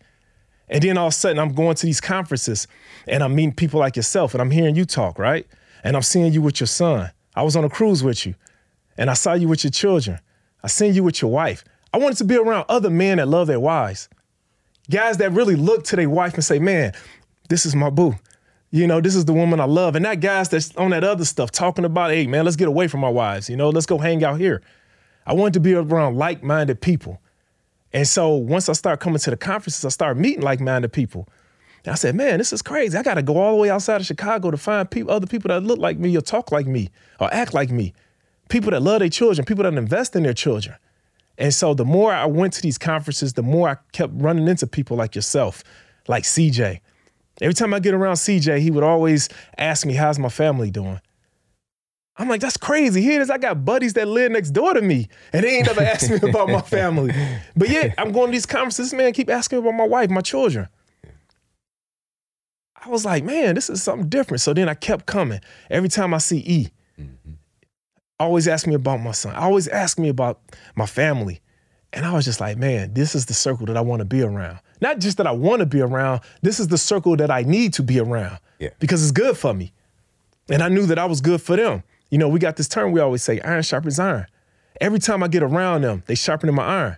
[0.69, 2.67] And then all of a sudden, I'm going to these conferences
[3.05, 5.45] and I'm meeting people like yourself and I'm hearing you talk, right?
[5.83, 7.11] And I'm seeing you with your son.
[7.35, 8.35] I was on a cruise with you
[8.97, 10.21] and I saw you with your children.
[10.63, 11.65] I seen you with your wife.
[11.91, 14.07] I wanted to be around other men that love their wives,
[14.89, 16.93] guys that really look to their wife and say, man,
[17.49, 18.15] this is my boo.
[18.71, 19.97] You know, this is the woman I love.
[19.97, 22.87] And that guys that's on that other stuff talking about, hey, man, let's get away
[22.87, 23.49] from our wives.
[23.49, 24.61] You know, let's go hang out here.
[25.25, 27.19] I wanted to be around like minded people.
[27.93, 31.29] And so once I start coming to the conferences, I start meeting like-minded people.
[31.85, 32.97] And I said, man, this is crazy.
[32.97, 35.49] I got to go all the way outside of Chicago to find people, other people
[35.49, 36.89] that look like me or talk like me
[37.19, 37.93] or act like me.
[38.49, 40.75] People that love their children, people that invest in their children.
[41.37, 44.65] And so the more I went to these conferences, the more I kept running into
[44.67, 45.63] people like yourself,
[46.07, 46.79] like CJ.
[47.41, 51.01] Every time I get around CJ, he would always ask me, how's my family doing?
[52.17, 53.01] I'm like, that's crazy.
[53.01, 53.29] Here it is.
[53.29, 56.17] I got buddies that live next door to me, and they ain't never asked me
[56.29, 57.13] about my family.
[57.55, 60.21] But yet, I'm going to these conferences, This man, keep asking about my wife, my
[60.21, 60.67] children.
[62.85, 64.41] I was like, man, this is something different.
[64.41, 65.39] So then I kept coming.
[65.69, 67.31] Every time I see E, mm-hmm.
[68.19, 69.33] always ask me about my son.
[69.35, 70.41] Always ask me about
[70.75, 71.39] my family.
[71.93, 74.21] And I was just like, man, this is the circle that I want to be
[74.21, 74.59] around.
[74.81, 77.73] Not just that I want to be around, this is the circle that I need
[77.75, 78.39] to be around.
[78.59, 78.69] Yeah.
[78.79, 79.71] Because it's good for me.
[80.49, 81.83] And I knew that I was good for them.
[82.13, 84.27] You know, we got this term we always say, iron sharpens iron.
[84.79, 86.97] Every time I get around them, they sharpening my iron.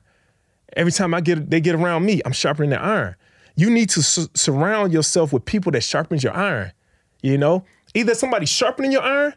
[0.76, 3.16] Every time I get they get around me, I'm sharpening their iron.
[3.56, 6.74] You need to su- surround yourself with people that sharpens your iron.
[7.22, 7.64] You know,
[7.94, 9.34] either somebody sharpening your iron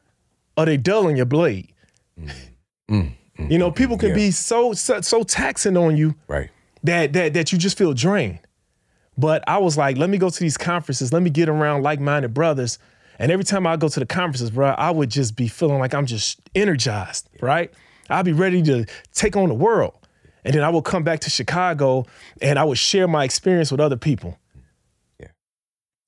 [0.57, 1.73] or they dulling your blade.
[2.21, 2.33] Mm,
[2.91, 4.15] mm, mm, you know, people can yeah.
[4.17, 6.51] be so, so so taxing on you, right?
[6.83, 8.41] That that that you just feel drained.
[9.17, 11.13] But I was like, let me go to these conferences.
[11.13, 12.81] Let me get around like-minded brothers
[13.19, 15.95] and every time I go to the conferences, bro, I would just be feeling like
[15.95, 17.73] I'm just energized, right?
[18.09, 19.95] I'd be ready to take on the world.
[20.45, 22.07] And then I would come back to Chicago
[22.41, 24.39] and I would share my experience with other people.
[25.21, 25.29] Yeah.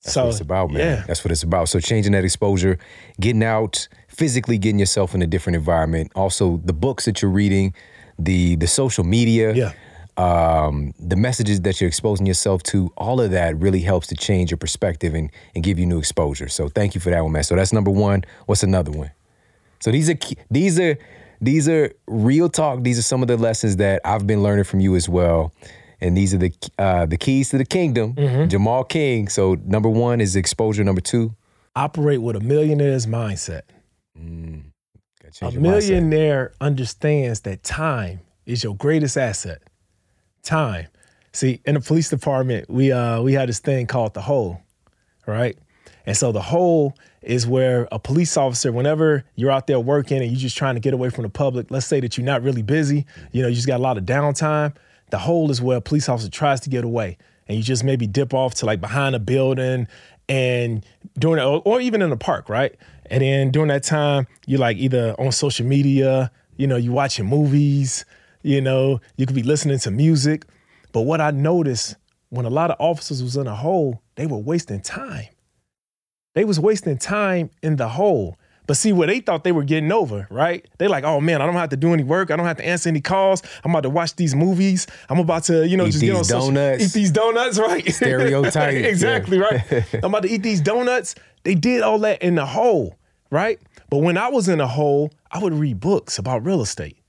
[0.03, 0.79] That's so, what it's about, man.
[0.79, 1.03] Yeah.
[1.05, 1.69] That's what it's about.
[1.69, 2.79] So changing that exposure,
[3.19, 6.11] getting out, physically getting yourself in a different environment.
[6.15, 7.73] Also the books that you're reading,
[8.17, 9.53] the the social media.
[9.53, 9.73] Yeah
[10.21, 14.51] um, the messages that you're exposing yourself to, all of that really helps to change
[14.51, 16.47] your perspective and, and give you new exposure.
[16.47, 17.43] So thank you for that one, man.
[17.43, 18.23] So that's number one.
[18.45, 19.11] What's another one?
[19.79, 20.17] So these are
[20.51, 20.95] these are
[21.41, 22.83] these are real talk.
[22.83, 25.53] These are some of the lessons that I've been learning from you as well.
[25.99, 28.47] And these are the uh, the keys to the kingdom, mm-hmm.
[28.47, 29.27] Jemal King.
[29.27, 30.83] So number one is exposure.
[30.83, 31.35] Number two,
[31.75, 33.63] operate with a millionaire's mindset.
[34.15, 34.65] Mm,
[35.41, 36.61] a millionaire mindset.
[36.61, 39.63] understands that time is your greatest asset
[40.43, 40.87] time.
[41.33, 44.61] See, in the police department, we uh we had this thing called the hole,
[45.25, 45.57] right?
[46.05, 50.31] And so the hole is where a police officer, whenever you're out there working and
[50.31, 52.63] you're just trying to get away from the public, let's say that you're not really
[52.63, 54.75] busy, you know, you just got a lot of downtime.
[55.11, 57.17] The hole is where a police officer tries to get away.
[57.47, 59.87] And you just maybe dip off to like behind a building
[60.29, 60.85] and
[61.19, 62.75] during or, or even in the park, right?
[63.07, 67.25] And then during that time, you're like either on social media, you know, you're watching
[67.25, 68.05] movies,
[68.43, 70.45] you know, you could be listening to music.
[70.91, 71.95] But what I noticed
[72.29, 75.27] when a lot of officers was in a hole, they were wasting time.
[76.33, 78.37] They was wasting time in the hole.
[78.67, 80.65] But see what they thought they were getting over, right?
[80.77, 82.31] They like, oh man, I don't have to do any work.
[82.31, 83.41] I don't have to answer any calls.
[83.65, 84.87] I'm about to watch these movies.
[85.09, 86.83] I'm about to, you know, eat just get on donuts.
[86.83, 87.85] Social, eat these donuts, right?
[87.93, 88.73] Stereotype.
[88.85, 89.61] exactly, right.
[89.95, 91.15] I'm about to eat these donuts.
[91.43, 92.97] They did all that in the hole,
[93.29, 93.59] right?
[93.89, 97.00] But when I was in a hole, I would read books about real estate.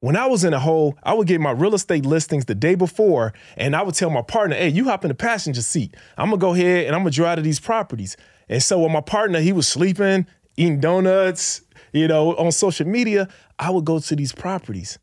[0.00, 2.76] When I was in a hole, I would get my real estate listings the day
[2.76, 5.96] before, and I would tell my partner, hey, you hop in the passenger seat.
[6.16, 8.16] I'm gonna go ahead and I'm gonna drive to these properties.
[8.48, 10.26] And so with my partner, he was sleeping,
[10.56, 13.28] eating donuts, you know, on social media,
[13.58, 15.00] I would go to these properties.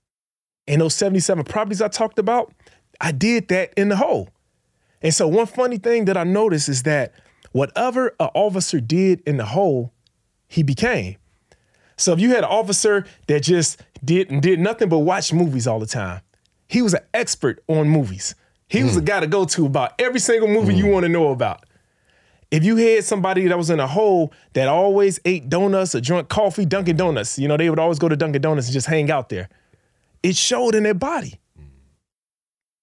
[0.65, 2.53] And those 77 properties I talked about,
[3.01, 4.29] I did that in the hole.
[5.01, 7.13] And so one funny thing that I noticed is that
[7.51, 9.91] whatever an officer did in the hole,
[10.47, 11.17] he became.
[11.97, 15.67] So if you had an officer that just did and did nothing but watch movies
[15.67, 16.21] all the time,
[16.67, 18.35] he was an expert on movies.
[18.67, 19.05] He was the hmm.
[19.05, 20.91] guy to go to about every single movie you hmm.
[20.91, 21.65] want to know about.
[22.51, 26.29] If you had somebody that was in a hole that always ate donuts or drank
[26.29, 29.11] coffee, Dunkin' Donuts, you know, they would always go to Dunkin' Donuts and just hang
[29.11, 29.49] out there.
[30.23, 31.39] It showed in their body.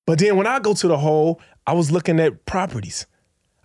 [0.07, 3.07] But then when I go to the hole, I was looking at properties.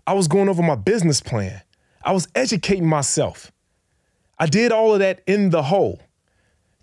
[0.06, 1.62] I was going over my business plan.
[2.04, 3.52] I was educating myself.
[4.39, 5.99] I did all of that in the hole.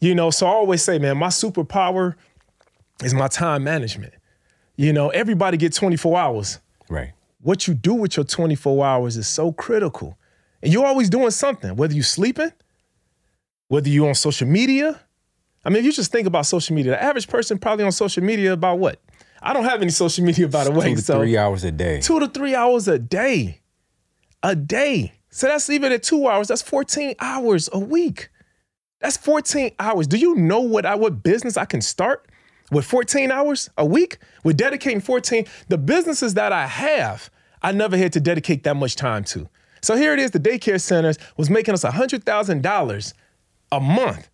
[0.00, 2.14] You know, so I always say, man, my superpower
[3.02, 4.12] is my time management.
[4.76, 6.60] You know, everybody get 24 hours.
[6.88, 7.12] Right.
[7.40, 10.18] What you do with your 24 hours is so critical.
[10.62, 12.52] And you're always doing something, whether you're sleeping,
[13.68, 15.00] whether you're on social media.
[15.64, 18.22] I mean, if you just think about social media, the average person probably on social
[18.22, 19.00] media about what?
[19.42, 20.90] I don't have any social media, by the way.
[20.90, 22.00] Two to so three hours a day.
[22.00, 23.60] two to three hours a day.
[24.42, 25.13] A day.
[25.34, 28.28] So that's even at two hours, that's 14 hours a week.
[29.00, 30.06] That's 14 hours.
[30.06, 32.28] Do you know what I what business I can start
[32.70, 34.18] with 14 hours a week?
[34.44, 37.30] With dedicating 14, the businesses that I have,
[37.62, 39.48] I never had to dedicate that much time to.
[39.82, 43.14] So here it is, the daycare centers was making us $100,000
[43.72, 44.30] a month.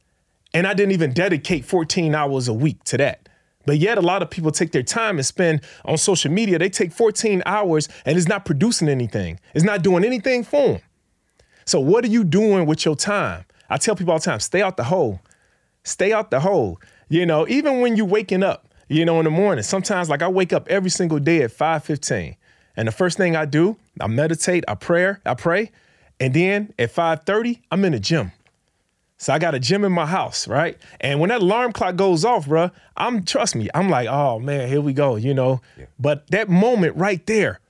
[0.52, 3.26] And I didn't even dedicate 14 hours a week to that.
[3.64, 6.58] But yet, a lot of people take their time and spend on social media.
[6.58, 10.80] They take 14 hours and it's not producing anything, it's not doing anything for them.
[11.70, 13.44] So, what are you doing with your time?
[13.68, 15.20] I tell people all the time stay out the hole.
[15.84, 16.80] Stay out the hole.
[17.08, 20.26] You know, even when you're waking up, you know, in the morning, sometimes like I
[20.26, 22.34] wake up every single day at 5:15.
[22.76, 25.70] And the first thing I do, I meditate, I pray, I pray,
[26.18, 28.32] and then at 5:30, I'm in the gym.
[29.18, 30.76] So I got a gym in my house, right?
[31.00, 34.66] And when that alarm clock goes off, bruh, I'm trust me, I'm like, oh man,
[34.66, 35.60] here we go, you know.
[36.00, 37.60] But that moment right there,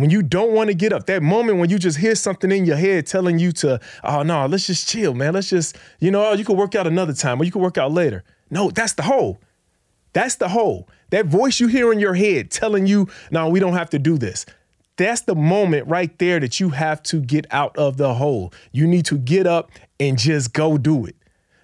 [0.00, 2.64] when you don't want to get up, that moment when you just hear something in
[2.64, 5.34] your head telling you to, oh no, let's just chill, man.
[5.34, 7.78] Let's just, you know, oh, you can work out another time or you can work
[7.78, 8.24] out later.
[8.50, 9.40] No, that's the hole.
[10.12, 10.88] That's the hole.
[11.10, 14.18] That voice you hear in your head telling you, no, we don't have to do
[14.18, 14.46] this.
[14.96, 18.52] That's the moment right there that you have to get out of the hole.
[18.72, 21.16] You need to get up and just go do it.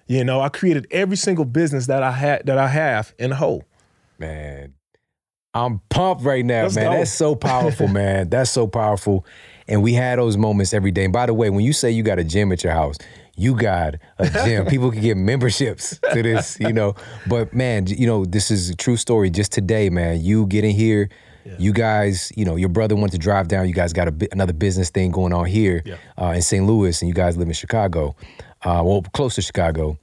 [0.07, 3.35] You know, I created every single business that I had that I have in a
[3.35, 3.63] hole.
[4.17, 4.73] Man,
[5.65, 6.91] I'm pumped right now, Let's man.
[6.91, 6.97] go.
[6.97, 8.29] That's so powerful, man.
[8.29, 9.25] That's so powerful.
[9.67, 11.03] And we had those moments every day.
[11.03, 12.97] And by the way, when you say you got a gym at your house,
[13.35, 14.65] you got a gym.
[14.73, 16.95] People can get memberships to this, you know.
[17.27, 19.29] But man, you know, this is a true story.
[19.29, 21.09] Just today, man, you getting here,
[21.59, 23.67] you guys, you know, your brother went to drive down.
[23.67, 25.95] You guys got a, another business thing going on here Yeah.
[26.21, 26.65] uh, in St.
[26.65, 28.15] Louis, and you guys live in Chicago,
[28.63, 29.97] uh, well, close to Chicago.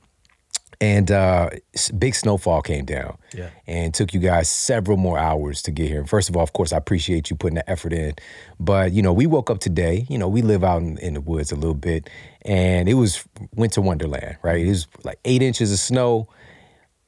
[0.81, 1.51] And uh,
[1.99, 3.51] big snowfall came down Yeah.
[3.67, 6.01] and took you guys several more hours to get here.
[6.01, 8.15] And first of all, of course, I appreciate you putting the effort in.
[8.59, 11.21] But, you know, we woke up today, you know, we live out in, in the
[11.21, 12.11] woods a little bit,
[12.43, 14.61] and it was winter wonderland, right?
[14.65, 16.29] It was like eight inches of snow.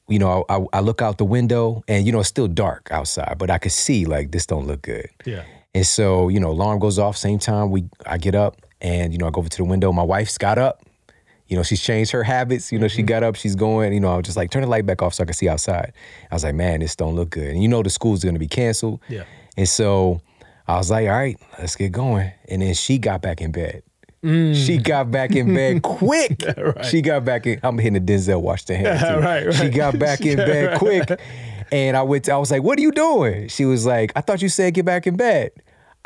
[0.09, 3.35] You know, I, I look out the window and, you know, it's still dark outside,
[3.37, 5.09] but I could see like this don't look good.
[5.25, 5.43] Yeah.
[5.75, 9.19] And so, you know, alarm goes off, same time we I get up and, you
[9.19, 9.91] know, I go over to the window.
[9.91, 10.81] My wife's got up.
[11.47, 12.71] You know, she's changed her habits.
[12.71, 13.07] You know, she mm-hmm.
[13.07, 15.13] got up, she's going, you know, I was just like, turn the light back off
[15.13, 15.93] so I can see outside.
[16.29, 17.49] I was like, man, this don't look good.
[17.49, 18.99] And you know the school's gonna be canceled.
[19.07, 19.23] Yeah.
[19.55, 20.21] And so
[20.67, 22.31] I was like, all right, let's get going.
[22.49, 23.83] And then she got back in bed.
[24.23, 24.27] She
[24.79, 24.83] mm.
[24.83, 26.41] got back in bed quick.
[26.57, 26.85] Right.
[26.85, 27.59] She got back in.
[27.63, 28.99] I'm hitting the Denzel Washington hand.
[29.21, 29.25] too.
[29.25, 29.55] Right, right.
[29.55, 31.19] She got back in bed quick.
[31.71, 32.27] And I went.
[32.27, 34.85] I was like, "What are you doing?" She was like, "I thought you said get
[34.85, 35.51] back in bed."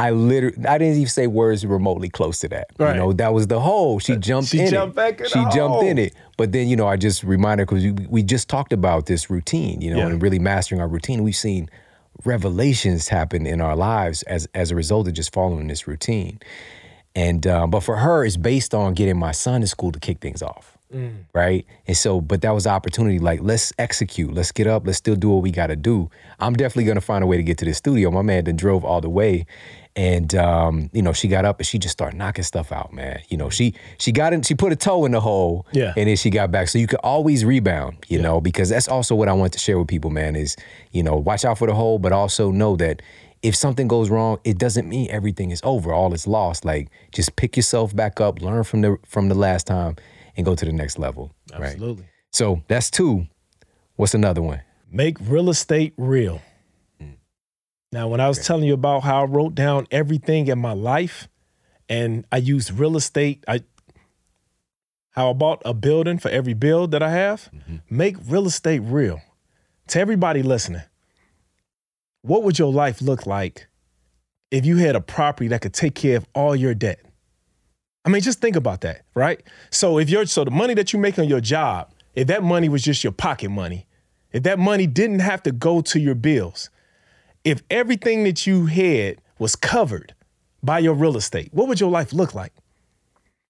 [0.02, 2.68] I literally, I didn't even say words remotely close to that.
[2.78, 2.94] Right.
[2.96, 4.00] You know, that was the hole.
[4.00, 4.96] She jumped She in jumped it.
[4.96, 6.14] back in she jumped in it.
[6.38, 9.82] But then, you know, I just reminded because we, we just talked about this routine,
[9.82, 10.08] you know, Yeah.
[10.08, 11.24] and really mastering our routine.
[11.24, 11.70] We've seen
[12.26, 16.40] revelations happen in our lives as as a result of just following this routine.
[17.16, 20.20] And um, but for her, it's based on getting my son to school to kick
[20.20, 20.78] things off,
[21.34, 21.66] right?
[21.88, 23.20] And so, but that was the opportunity.
[23.20, 24.34] Like, let's execute.
[24.34, 24.86] Let's get up.
[24.86, 26.10] Let's still do what we got to do.
[26.40, 28.12] I'm definitely gonna find a way to get to the studio.
[28.12, 29.46] My man then drove all the way,
[29.96, 33.22] and um, you know, she got up and she just started knocking stuff out, man.
[33.30, 34.42] You know, she she got in.
[34.42, 35.94] She put a toe in the hole, Yeah.
[35.98, 36.68] and then she got back.
[36.70, 39.78] So you could always rebound, you know, because that's also what I want to share
[39.78, 40.36] with people, man.
[40.36, 40.56] Is
[40.92, 43.02] you know, watch out for the hole, but also know that
[43.44, 46.64] if something goes wrong, it doesn't mean everything is over, all is lost.
[46.64, 49.96] Like just pick yourself back up, learn from the from the last time,
[50.36, 51.34] and go to the next level.
[51.52, 51.74] Right.
[51.74, 52.06] Absolutely.
[52.32, 53.28] So that's two.
[53.96, 54.62] What's another one?
[54.90, 56.42] Make real estate real.
[57.02, 57.16] Mm.
[57.92, 61.28] Now, when I was telling you about how I wrote down everything in my life
[61.88, 63.62] and I used real estate, I
[65.12, 67.78] how I bought a building for every bill that I have, mm-hmm.
[67.90, 69.22] make real estate real.
[69.90, 70.84] To everybody listening,
[72.22, 73.68] what would your life look like
[74.52, 77.02] if you had a property that could take care of all your debt?
[78.04, 79.42] I mean, just think about that, right?
[79.70, 82.68] So if you're so the money that you make on your job, if that money
[82.68, 83.86] was just your pocket money,
[84.32, 86.70] if that money didn't have to go to your bills,
[87.44, 90.14] if everything that you had was covered
[90.64, 92.54] by your real estate, what would your life look like?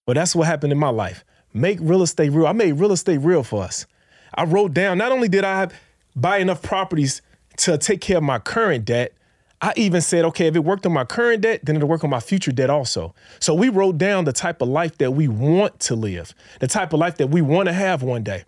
[0.06, 1.24] Well, that's what happened in my life.
[1.54, 2.48] Make real estate real.
[2.48, 3.86] I made real estate real for us.
[4.34, 5.70] I wrote down, not only did I
[6.16, 7.22] buy enough properties
[7.58, 9.14] to take care of my current debt,
[9.62, 12.10] I even said, okay, if it worked on my current debt, then it'll work on
[12.10, 13.14] my future debt also.
[13.40, 16.94] So we wrote down the type of life that we want to live, the type
[16.94, 18.44] of life that we want to have one day.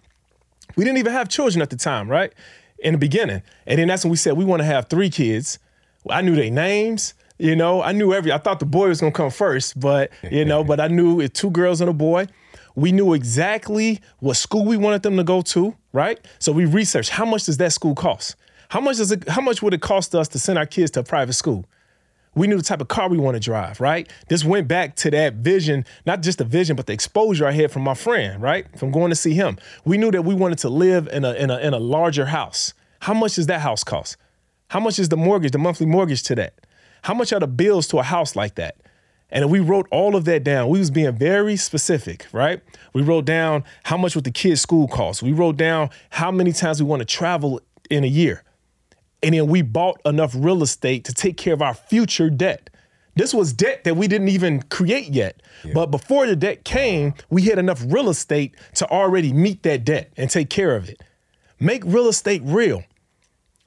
[0.75, 2.33] We didn't even have children at the time, right?
[2.79, 3.43] In the beginning.
[3.67, 5.59] And then that's when we said we want to have three kids.
[6.09, 7.13] I knew their names.
[7.37, 8.31] You know, I knew every.
[8.31, 11.33] I thought the boy was gonna come first, but you know, but I knew it
[11.33, 12.27] two girls and a boy.
[12.75, 16.19] We knew exactly what school we wanted them to go to, right?
[16.39, 18.35] So we researched how much does that school cost?
[18.69, 19.27] How much does it?
[19.27, 21.65] How much would it cost us to send our kids to a private school?
[22.35, 24.09] We knew the type of car we want to drive, right?
[24.27, 27.71] This went back to that vision, not just the vision, but the exposure I had
[27.71, 28.65] from my friend, right?
[28.79, 29.59] From going to see him.
[29.85, 32.73] We knew that we wanted to live in a in a in a larger house.
[33.01, 34.17] How much does that house cost?
[34.69, 36.65] How much is the mortgage, the monthly mortgage to that?
[37.03, 38.77] How much are the bills to a house like that?
[39.29, 40.69] And we wrote all of that down.
[40.69, 42.61] We was being very specific, right?
[42.93, 45.21] We wrote down how much would the kids' school cost.
[45.23, 47.59] We wrote down how many times we want to travel
[47.89, 48.43] in a year.
[49.23, 52.69] And then we bought enough real estate to take care of our future debt.
[53.15, 55.41] This was debt that we didn't even create yet.
[55.73, 60.11] But before the debt came, we had enough real estate to already meet that debt
[60.17, 61.01] and take care of it.
[61.59, 62.83] Make real estate real.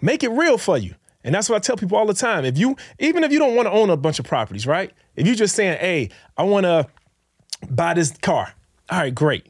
[0.03, 0.95] Make it real for you.
[1.25, 2.45] And that's what I tell people all the time.
[2.45, 4.93] If you, even if you don't want to own a bunch of properties, right?
[5.17, 6.87] If you're just saying, hey, I want to
[7.71, 8.53] buy this car.
[8.91, 9.47] All right, great.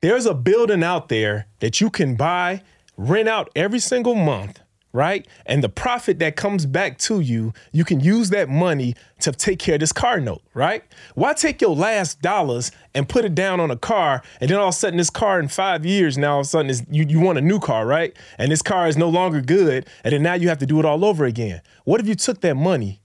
[0.00, 2.62] There's a building out there that you can buy,
[3.00, 4.60] rent out every single month,
[4.92, 5.26] right?
[5.46, 9.58] And the profit that comes back to you, you can use that money to take
[9.58, 10.84] care of this car note, right?
[11.14, 14.68] Why take your last dollars and put it down on a car, and then all
[14.68, 17.06] of a sudden this car in five years, now all of a sudden is, you,
[17.08, 18.14] you want a new car, right?
[18.36, 20.84] And this car is no longer good, and then now you have to do it
[20.84, 21.62] all over again.
[21.84, 23.00] What if you took that money,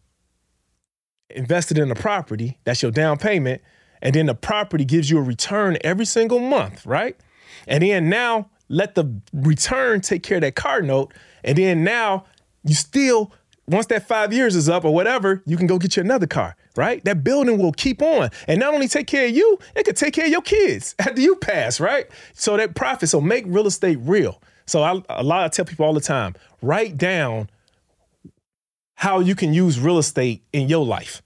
[1.29, 3.61] invested in a property, that's your down payment,
[4.01, 7.15] and then the property gives you a return every single month, right?
[7.65, 11.13] And then now let the return take care of that car note.
[11.43, 12.25] And then now
[12.63, 13.31] you still,
[13.67, 16.55] once that five years is up or whatever, you can go get you another car,
[16.75, 17.03] right?
[17.05, 18.29] That building will keep on.
[18.47, 21.21] And not only take care of you, it could take care of your kids after
[21.21, 22.07] you pass, right?
[22.33, 24.41] So that profit, so make real estate real.
[24.65, 27.49] So I, a lot I tell people all the time, write down
[28.95, 31.21] how you can use real estate in your life.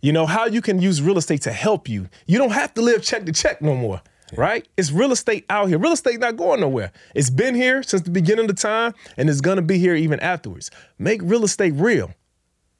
[0.00, 2.08] You know, how you can use real estate to help you.
[2.26, 4.00] You don't have to live check to check no more,
[4.36, 4.66] right?
[4.76, 5.78] It's real estate out here.
[5.78, 6.92] Real estate not going nowhere.
[7.14, 10.20] It's been here since the beginning of the time and it's gonna be here even
[10.20, 10.70] afterwards.
[10.98, 12.12] Make real estate real.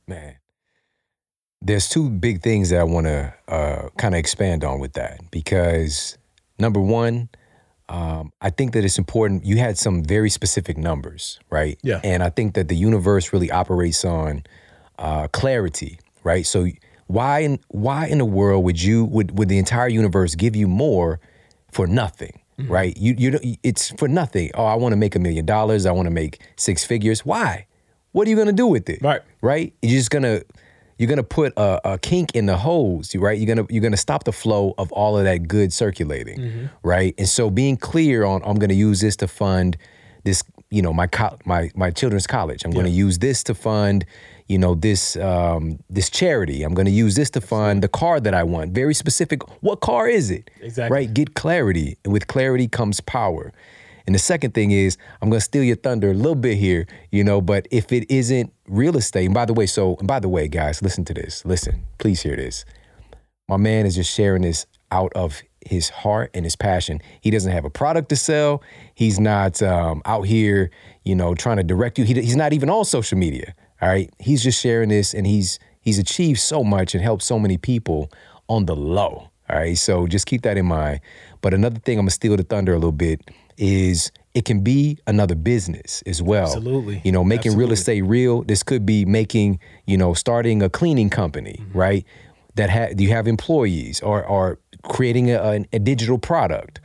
[0.07, 0.37] Man.
[1.63, 5.21] There's two big things that I want to uh, kind of expand on with that
[5.31, 6.17] because
[6.59, 7.29] number one,
[7.91, 9.45] um, I think that it's important.
[9.45, 11.79] You had some very specific numbers, right?
[11.83, 12.01] Yeah.
[12.03, 14.45] And I think that the universe really operates on
[14.99, 16.47] uh, clarity, right?
[16.47, 16.67] So
[17.09, 20.69] why in why in the world would you would would the entire universe give you
[20.69, 21.19] more
[21.73, 22.73] for nothing, Mm-hmm.
[22.73, 22.97] right?
[22.99, 24.51] You you it's for nothing.
[24.55, 25.87] Oh, I want to make a million dollars.
[25.87, 27.25] I want to make six figures.
[27.25, 27.67] Why?
[28.13, 29.01] What are you gonna do with it?
[29.03, 29.23] Right.
[29.41, 29.73] Right.
[29.81, 30.43] You're just gonna
[30.99, 33.39] you're gonna put a, a kink in the hose, right?
[33.39, 36.67] You're gonna you're gonna stop the flow of all of that good circulating, Mm-hmm.
[36.83, 37.15] right?
[37.17, 39.79] And so being clear on I'm gonna use this to fund
[40.25, 42.63] this, you know, my co- my my children's college.
[42.67, 44.05] I'm gonna use this to fund,
[44.51, 46.65] you know, this um, this charity.
[46.65, 48.73] I'm gonna use this to fund the car that I want.
[48.73, 49.49] Very specific.
[49.63, 50.51] What car is it?
[50.61, 50.93] Exactly.
[50.93, 51.15] Right.
[51.15, 53.53] Get clarity, and with clarity comes power.
[54.07, 57.23] And the second thing is, I'm gonna steal your thunder a little bit here, you
[57.23, 57.41] know.
[57.41, 60.49] But if it isn't real estate, and by the way, so and by the way,
[60.49, 61.45] guys, listen to this.
[61.45, 62.65] Listen, please hear this.
[63.49, 67.01] My man is just sharing this out of his heart and his passion.
[67.21, 68.65] He doesn't have a product to sell.
[68.97, 70.73] He's not um, out here,
[71.05, 72.05] you know, trying to direct you.
[72.05, 73.55] He, he's not even on social media.
[73.83, 77.39] All right, he's just sharing this, and he's he's achieved so much and helped so
[77.39, 78.11] many people
[78.49, 79.31] on the low.
[79.49, 81.01] All right, so just keep that in mind.
[81.41, 83.21] But another thing, I'm gonna steal the thunder a little bit.
[83.57, 86.45] Is it can be another business as well.
[86.47, 87.01] Absolutely.
[87.05, 88.43] You know, making real estate real.
[88.43, 91.79] This could be making, you know, starting a cleaning company, Mm-hmm.
[91.79, 92.05] right?
[92.57, 96.81] That ha- you have employees, or or creating a, a, a digital product,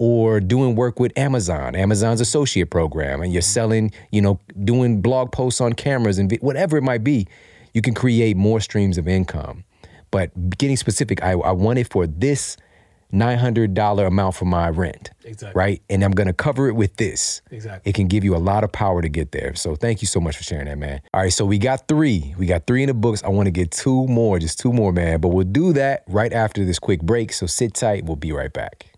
[0.00, 5.30] or doing work with Amazon, Amazon's associate program, and you're selling, you know, doing blog
[5.30, 7.28] posts on cameras and whatever it might be,
[7.74, 9.62] you can create more streams of income.
[10.10, 12.56] But getting specific, I, I want it for this
[13.12, 15.10] $900 amount for my rent.
[15.22, 15.58] Exactly.
[15.58, 15.82] Right?
[15.90, 17.42] And I'm going to cover it with this.
[17.50, 17.90] Exactly.
[17.90, 19.54] It can give you a lot of power to get there.
[19.54, 21.02] So thank you so much for sharing that, man.
[21.12, 22.34] All right, so we got three.
[22.38, 23.22] We got three in the books.
[23.22, 25.20] I want to get two more, just two more, man.
[25.20, 27.34] But we'll do that right after this quick break.
[27.34, 28.06] So sit tight.
[28.06, 28.89] We'll be right back.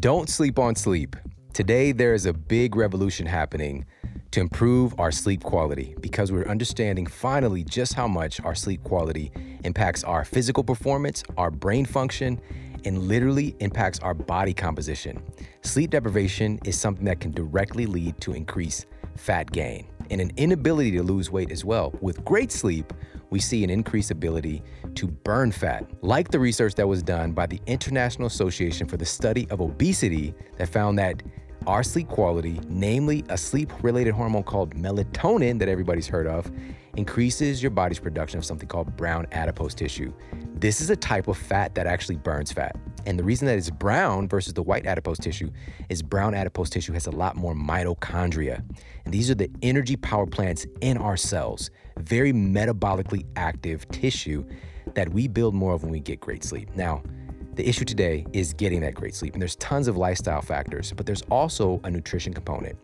[0.00, 1.16] Don't sleep on sleep.
[1.52, 3.84] Today, there is a big revolution happening
[4.30, 9.30] to improve our sleep quality because we're understanding finally just how much our sleep quality
[9.64, 12.40] impacts our physical performance, our brain function,
[12.86, 15.22] and literally impacts our body composition.
[15.60, 18.86] Sleep deprivation is something that can directly lead to increased
[19.16, 21.92] fat gain and an inability to lose weight as well.
[22.00, 22.94] With great sleep,
[23.28, 24.62] we see an increased ability
[24.96, 29.04] to burn fat, like the research that was done by the International Association for the
[29.04, 31.22] Study of Obesity that found that
[31.66, 36.50] our sleep quality, namely a sleep related hormone called melatonin that everybody's heard of,
[36.96, 40.12] increases your body's production of something called brown adipose tissue.
[40.54, 42.76] This is a type of fat that actually burns fat.
[43.06, 45.50] And the reason that it's brown versus the white adipose tissue
[45.88, 48.62] is brown adipose tissue has a lot more mitochondria.
[49.04, 54.44] And these are the energy power plants in our cells, very metabolically active tissue
[54.94, 56.68] that we build more of when we get great sleep.
[56.74, 57.02] Now,
[57.54, 59.34] the issue today is getting that great sleep.
[59.34, 62.78] And there's tons of lifestyle factors, but there's also a nutrition component.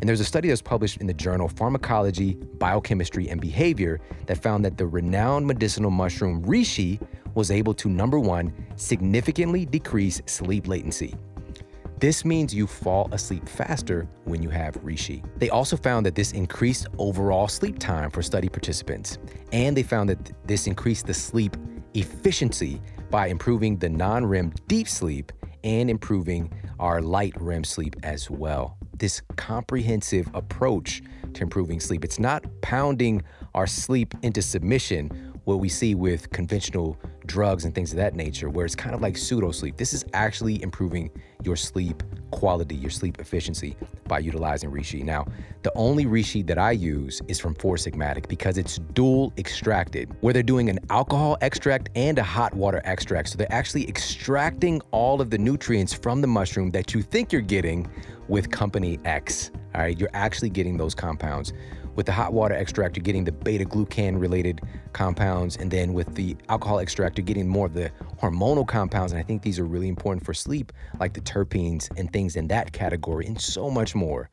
[0.00, 4.42] And there's a study that was published in the journal Pharmacology, Biochemistry, and Behavior that
[4.42, 7.00] found that the renowned medicinal mushroom reishi
[7.34, 11.14] was able to, number one, significantly decrease sleep latency.
[12.00, 15.24] This means you fall asleep faster when you have reishi.
[15.38, 19.18] They also found that this increased overall sleep time for study participants,
[19.52, 21.56] and they found that this increased the sleep
[21.94, 22.80] efficiency
[23.10, 25.32] by improving the non REM deep sleep
[25.64, 28.76] and improving our light REM sleep as well.
[28.96, 31.02] This comprehensive approach
[31.34, 33.22] to improving sleep, it's not pounding
[33.56, 38.50] our sleep into submission, what we see with conventional drugs and things of that nature,
[38.50, 39.78] where it's kind of like pseudo sleep.
[39.78, 41.10] This is actually improving
[41.42, 43.74] your sleep quality, your sleep efficiency
[44.06, 45.02] by utilizing Reishi.
[45.02, 45.26] Now,
[45.62, 50.34] the only Reishi that I use is from Four Sigmatic because it's dual extracted, where
[50.34, 53.30] they're doing an alcohol extract and a hot water extract.
[53.30, 57.40] So they're actually extracting all of the nutrients from the mushroom that you think you're
[57.40, 57.90] getting
[58.28, 59.50] with Company X.
[59.74, 61.54] All right, you're actually getting those compounds
[61.98, 64.60] with the hot water extract, you're getting the beta glucan related
[64.92, 65.56] compounds.
[65.56, 67.90] And then with the alcohol extract, you're getting more of the
[68.22, 69.10] hormonal compounds.
[69.10, 72.46] And I think these are really important for sleep, like the terpenes and things in
[72.48, 74.30] that category, and so much more.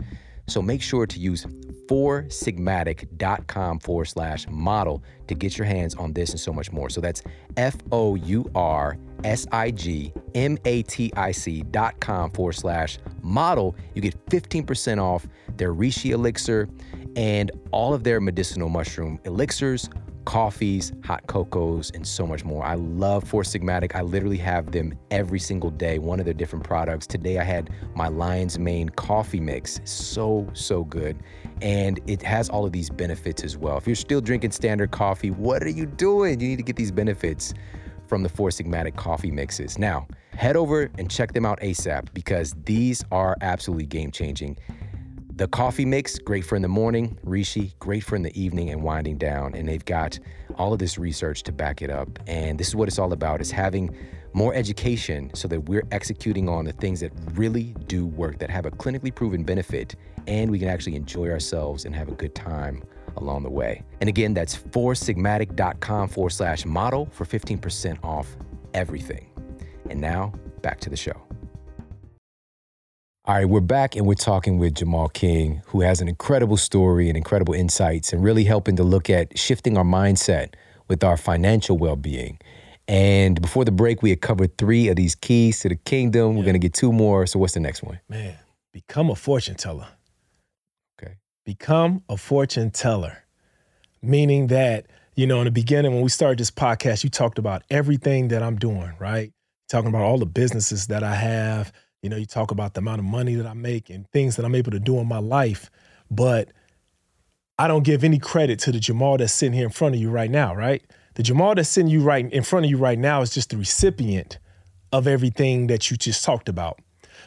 [0.48, 1.48] So make sure to use
[1.88, 6.92] foursigmatic.com forward slash model to get your hands on this and so much more.
[6.92, 7.24] So that's
[7.58, 12.54] F O U R S I G M A T I C dot com forward
[12.54, 13.76] slash model.
[13.96, 15.26] You get 15% off
[15.58, 16.70] their Reishi elixir
[17.16, 19.90] and all of their medicinal mushroom elixirs,
[20.26, 22.66] coffees, hot cocos, and so much more.
[22.66, 23.96] I love Four Sigmatic.
[23.96, 27.08] I literally have them every single day, one of their different products.
[27.08, 29.80] Today I had my Lion's Mane coffee mix.
[29.86, 31.18] So, so good.
[31.62, 33.78] And it has all of these benefits as well.
[33.78, 36.40] If you're still drinking standard coffee, what are you doing?
[36.40, 37.54] You need to get these benefits
[38.08, 39.78] from the Four Sigmatic coffee mixes.
[39.78, 44.58] Now, head over and check them out ASAP because these are absolutely game changing.
[45.38, 47.20] The coffee mix, great for in the morning.
[47.26, 49.54] Reishi, great for in the evening and winding down.
[49.54, 50.18] And they've got
[50.58, 52.08] all of this research to back it up.
[52.26, 53.94] And this is what it's all about: is having
[54.32, 58.66] more education so that we're executing on the things that really do work, that have
[58.66, 62.82] a clinically proven benefit, and we can actually enjoy ourselves and have a good time
[63.18, 63.84] along the way.
[64.00, 68.38] And again, that's foursigmatic.com forward slash model for 15% off
[68.74, 69.30] everything.
[69.90, 70.32] And now
[70.62, 71.22] back to the show.
[73.28, 77.08] All right, we're back and we're talking with Jemal King, who has an incredible story
[77.08, 80.54] and incredible insights and really helping to look at shifting our mindset
[80.88, 82.38] with our financial well being.
[82.88, 86.34] And before the break, we had covered three of these keys to the kingdom.
[86.34, 86.38] Yeah.
[86.38, 87.26] We're going to get two more.
[87.26, 88.00] So, what's the next one?
[88.08, 88.38] Man,
[88.72, 89.88] become a fortune teller.
[91.02, 91.16] Okay.
[91.46, 93.24] Become a fortune teller,
[94.04, 97.64] meaning that, you know, in the beginning, when we started this podcast, you talked about
[97.72, 99.34] everything that I'm doing, right?
[99.68, 101.74] Talking about all the businesses that I have
[102.06, 104.46] you know, you talk about the amount of money that I make and things that
[104.46, 105.72] I'm able to do in my life,
[106.12, 106.50] but
[107.58, 110.12] I don't give any credit to the Jemal that's sitting here in front of you
[110.12, 110.84] right now, right?
[111.16, 113.58] The Jemal that's sitting you right in front of you right now is just the
[113.58, 114.38] recipient
[114.94, 116.80] of everything that you just talked about.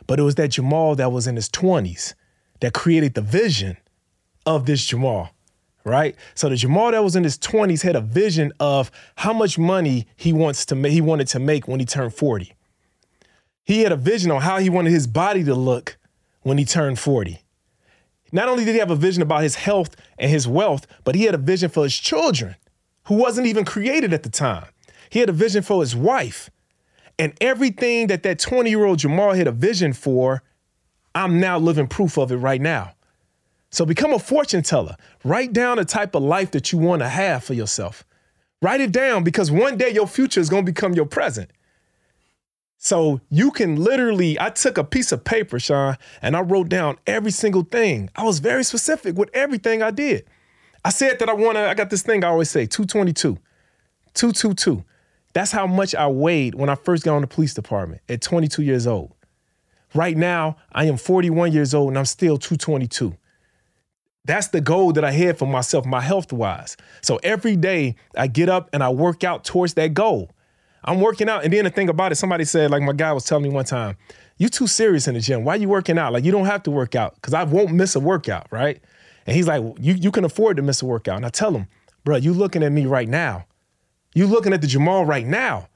[0.07, 2.15] But it was that Jemal that was in his 20s
[2.61, 3.79] that created the vision
[4.47, 5.31] of this Jemal,
[5.83, 6.15] right?
[6.37, 10.07] So the Jemal that was in his 20s had a vision of how much money
[10.15, 12.53] he wants to make, he wanted to make when he turned 40.
[13.69, 15.99] He had a vision on how he wanted his body to look
[16.41, 17.43] when he turned 40.
[18.33, 21.25] Not only did he have a vision about his health and his wealth, but he
[21.25, 22.57] had a vision for his children,
[23.09, 24.65] who wasn't even created at the time.
[25.11, 26.49] He had a vision for his wife.
[27.19, 30.43] And everything that that 20 year old Jemal had a vision for,
[31.15, 32.95] I'm now living proof of it right now.
[33.69, 34.97] So become a fortune teller.
[35.25, 38.03] Write down the type of life that you want to have for yourself.
[38.63, 41.51] Write it down because one day your future is going to become your present.
[42.79, 46.97] So you can literally, I took a piece of paper, Shawn, and I wrote down
[47.07, 48.09] every single thing.
[48.15, 50.25] I was very specific with everything I did.
[50.85, 53.37] I said that I want to, I got this thing I always say 222,
[54.15, 54.85] 222.
[55.35, 58.63] That's how much I weighed when I first got on the police department at 22
[58.63, 59.13] years old.
[59.93, 63.17] Right now, I am 41 years old and I'm still 222.
[64.25, 66.77] That's the goal that I had for myself, my health wise.
[67.03, 70.31] So every day I get up and I work out towards that goal.
[70.85, 71.45] I'm working out.
[71.45, 73.65] And then the thing about it, somebody said, like my guy was telling me one
[73.65, 73.97] time,
[74.37, 75.45] you too serious in the gym.
[75.45, 76.13] Why you working out?
[76.13, 78.81] Like you don't have to work out because I won't miss a workout, right?
[79.27, 81.17] And he's like, you, you can afford to miss a workout.
[81.17, 81.67] And I tell him,
[82.05, 83.47] bro, you looking at me right now.
[84.15, 85.69] You looking at the Jemal right now.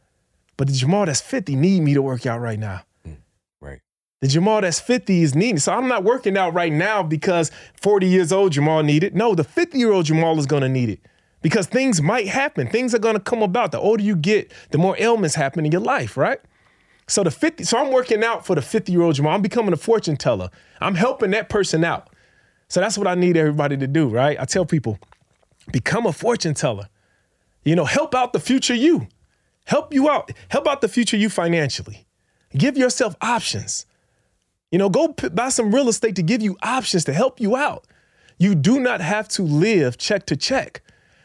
[0.57, 2.83] But the Jemal that's 50 need me to work out right now.
[3.07, 3.17] Mm,
[3.61, 3.81] right.
[4.21, 5.59] The Jemal that's 50 is needing.
[5.59, 7.51] So I'm not working out right now because
[7.81, 9.15] 40 years old Jemal need it.
[9.15, 11.01] No, the 50 year old Jemal is gonna need it
[11.43, 12.68] because things might happen.
[12.68, 13.72] Things are going to come about.
[13.72, 16.40] The older you get, the more ailments happen in your life, right?
[17.09, 19.32] So the 50, so I'm working out for the 50 year old Jemal.
[19.32, 20.51] I'm becoming a fortune teller.
[20.80, 22.09] I'm helping that person out.
[22.68, 24.40] So that's what I need everybody to do, right?
[24.40, 24.99] I tell people,
[25.70, 26.88] become a fortune teller.
[27.64, 29.09] You know, help out the future you.
[29.64, 30.30] Help you out.
[30.49, 32.07] Help out the future you financially.
[32.57, 33.86] Give yourself options.
[34.70, 37.57] You know, go p- buy some real estate to give you options to help you
[37.57, 37.86] out.
[38.38, 40.82] You do not have to live check to check.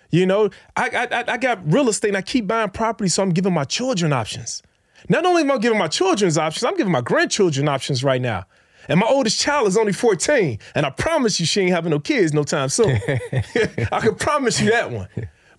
[0.09, 3.31] You know, I, I, I got real estate and I keep buying property, so I'm
[3.31, 4.63] giving my children options.
[5.09, 8.45] Not only am I giving my children's options, I'm giving my grandchildren options right now.
[8.89, 10.59] And my oldest child is only 14.
[10.75, 12.99] And I promise you she ain't having no kids no time soon.
[13.91, 15.09] I can promise you that one.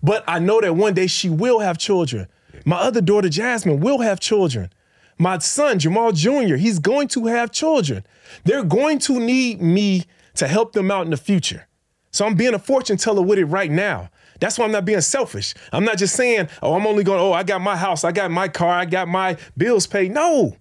[0.01, 2.27] But I know that one day she will have children.
[2.65, 4.71] My other daughter, Jasmine, will have children.
[5.17, 8.05] My son, Jemal Jr., he's going to have children.
[8.45, 11.67] They're going to need me to help them out in the future.
[12.11, 14.09] So I'm being a fortune teller with it right now.
[14.39, 15.53] That's why I'm not being selfish.
[15.71, 18.31] I'm not just saying, oh, I'm only going, oh, I got my house, I got
[18.31, 20.11] my car, I got my bills paid.
[20.11, 20.55] No,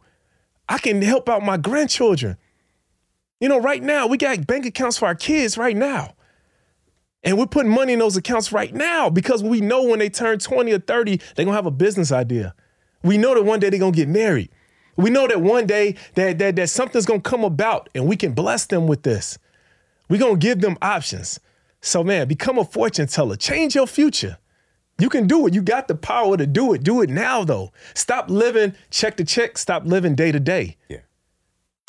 [0.68, 2.36] I can help out my grandchildren.
[3.40, 6.14] You know, right now, we got bank accounts for our kids right now.
[7.24, 10.38] And we're putting money in those accounts right now because we know when they turn
[10.38, 12.54] 20 or 30, they're gonna have a business idea.
[13.02, 14.50] We know that one day they're gonna get married.
[14.96, 18.32] We know that one day that, that, that something's gonna come about and we can
[18.32, 19.38] bless them with this.
[20.08, 21.40] We're gonna give them options.
[21.80, 23.36] So, man, become a fortune teller.
[23.36, 24.38] Change your future.
[24.98, 25.54] You can do it.
[25.54, 26.82] You got the power to do it.
[26.82, 27.72] Do it now, though.
[27.94, 29.56] Stop living check to check.
[29.56, 30.76] Stop living day to day.
[30.88, 30.98] Yeah.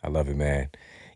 [0.03, 0.69] I love it, man.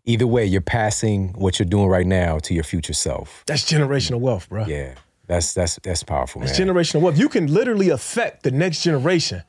[0.05, 3.43] Either way, you're passing what you're doing right now to your future self.
[3.45, 4.65] That's generational wealth, bro.
[4.65, 4.95] Yeah.
[5.27, 6.67] That's that's that's powerful, That's man.
[6.67, 7.17] generational wealth.
[7.17, 9.43] You can literally affect the next generation.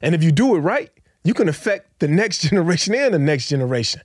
[0.00, 0.90] And if you do it right,
[1.24, 4.02] you can affect the next generation and the next generation.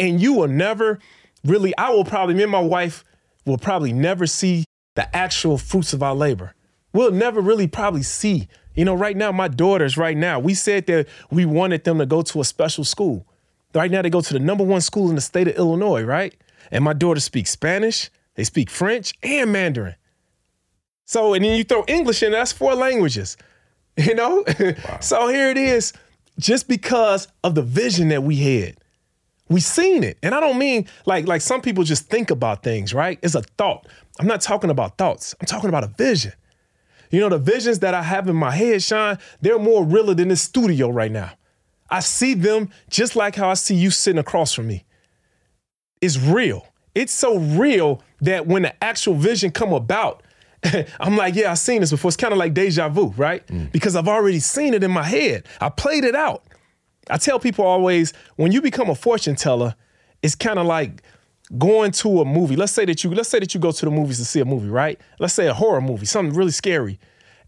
[0.00, 0.98] And you will never
[1.44, 3.04] really, I will probably, me and my wife,
[3.44, 4.64] will probably never see
[4.94, 6.54] the actual fruits of our labor.
[6.92, 8.48] We'll never really probably see.
[8.74, 12.06] You know, right now, my daughters, right now, we said that we wanted them to
[12.06, 13.26] go to a special school.
[13.74, 16.34] Right now, they go to the number one school in the state of Illinois, right?
[16.70, 19.96] And my daughters speak Spanish, they speak French and Mandarin.
[21.04, 23.36] So, and then you throw English in, that's four languages,
[23.96, 24.44] you know?
[24.58, 24.74] Wow.
[25.00, 25.92] so here it is,
[26.38, 28.76] just because of the vision that we had.
[29.54, 30.18] We seen it.
[30.20, 33.20] And I don't mean like like some people just think about things, right?
[33.22, 33.86] It's a thought.
[34.18, 35.32] I'm not talking about thoughts.
[35.40, 36.32] I'm talking about a vision.
[37.12, 40.26] You know, the visions that I have in my head, Shawn, they're more realer than
[40.26, 41.30] this studio right now.
[41.88, 44.82] I see them just like how I see you sitting across from me.
[46.00, 46.66] It's real.
[46.96, 50.24] It's so real that when the actual vision come about,
[50.98, 52.08] I'm like, yeah, I've seen this before.
[52.08, 53.46] It's kind of like deja vu, right?
[53.46, 53.70] Mm.
[53.70, 55.46] Because I've already seen it in my head.
[55.60, 56.42] I played it out.
[57.10, 59.74] I tell people always when you become a fortune teller,
[60.22, 61.02] it's kind of like
[61.58, 62.56] going to a movie.
[62.56, 64.44] Let's say that you let's say that you go to the movies to see a
[64.44, 65.00] movie, right?
[65.18, 66.98] Let's say a horror movie, something really scary.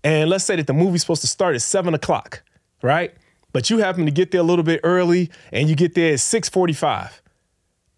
[0.04, 2.42] And let's say that the movie's supposed to start at seven o'clock,
[2.82, 3.14] right?
[3.52, 6.20] But you happen to get there a little bit early and you get there at
[6.20, 7.22] 645.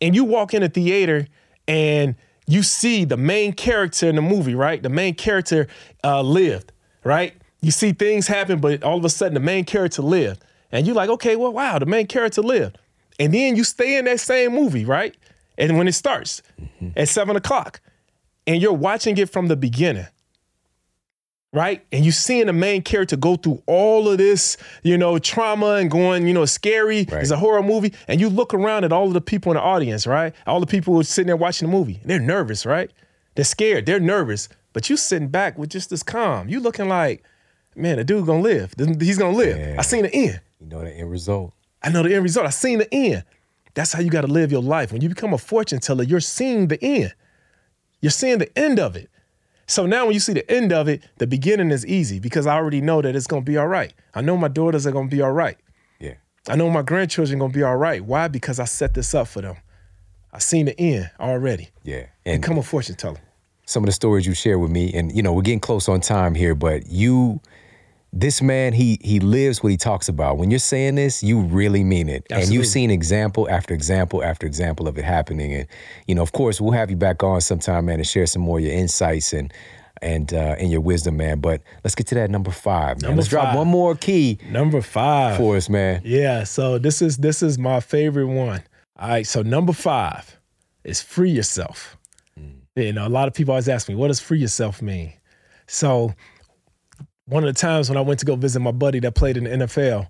[0.01, 1.27] And you walk in a theater
[1.67, 2.15] and
[2.47, 4.83] you see the main character in the movie, right?
[4.83, 5.67] The main character
[6.05, 6.73] uh, lived,
[7.05, 7.35] right?
[7.61, 10.45] You see things happen, but all of a sudden the main character lived.
[10.71, 12.79] And you're like, okay, well, wow, the main character lived.
[13.19, 15.17] And then you stay in that same movie, right?
[15.57, 16.91] And when it starts mm-hmm.
[16.97, 17.81] at seven o'clock,
[18.47, 20.07] and you're watching it from the beginning,
[21.53, 21.85] right?
[21.91, 25.91] And you're seeing the main character go through all of this, you know, trauma and
[25.91, 27.07] going, you know, scary.
[27.11, 27.23] Right.
[27.23, 27.93] It's a horror movie.
[28.07, 30.35] And you look around at all of the people in the audience, right?
[30.47, 32.01] All the people who are sitting there watching the movie.
[32.05, 32.91] They're nervous, right?
[33.35, 33.87] They're scared.
[33.87, 34.49] They're nervous.
[34.73, 36.49] But you sitting back with just this calm.
[36.49, 37.25] You looking like,
[37.75, 38.75] man, the dude gonna live.
[39.01, 39.59] He's gonna live.
[39.59, 39.77] Yeah.
[39.79, 40.41] I seen the end.
[40.61, 41.53] You know the end result.
[41.83, 42.47] I know the end result.
[42.47, 43.25] I seen the end.
[43.75, 44.93] That's how you got to live your life.
[44.93, 47.15] When you become a fortune teller, you're seeing the end.
[48.01, 49.09] You're seeing the end of it.
[49.67, 52.55] So now when you see the end of it, the beginning is easy because I
[52.55, 53.93] already know that it's going to be all right.
[54.15, 55.59] I know my daughters are going to be all right.
[56.01, 56.15] Yeah.
[56.49, 58.03] I know my grandchildren going to be all right.
[58.05, 58.29] Why?
[58.29, 59.57] Because I set this up for them.
[60.33, 61.69] I seen the end already.
[61.85, 62.07] Yeah.
[62.25, 63.21] And Become a fortune teller.
[63.67, 66.01] some of the stories you share with me, and you know, we're getting close on
[66.01, 67.41] time here, but you
[68.13, 70.39] this man, he he lives what he talks about.
[70.39, 72.27] When you're saying this, you really mean it.
[72.31, 75.53] And you've seen example after example after example of it happening.
[75.53, 75.67] And,
[76.07, 78.59] you know, of course, we'll have you back on sometime, man, and share some more
[78.59, 79.53] of your insights and
[80.01, 81.41] and uh, and your wisdom, man.
[81.41, 83.11] But let's get to that number five, man.
[83.11, 85.37] Number let's drop one more key Number five.
[85.37, 86.01] for us, man.
[86.05, 88.63] Yeah, so this is this is my favorite one.
[88.99, 90.39] All right, so number five
[90.85, 91.97] is free yourself.
[92.75, 95.13] You know, a lot of people always ask me, what does free yourself mean?
[95.67, 96.15] So
[97.29, 99.45] one of the times when I went to go visit my buddy that played in
[99.45, 100.09] the NFL,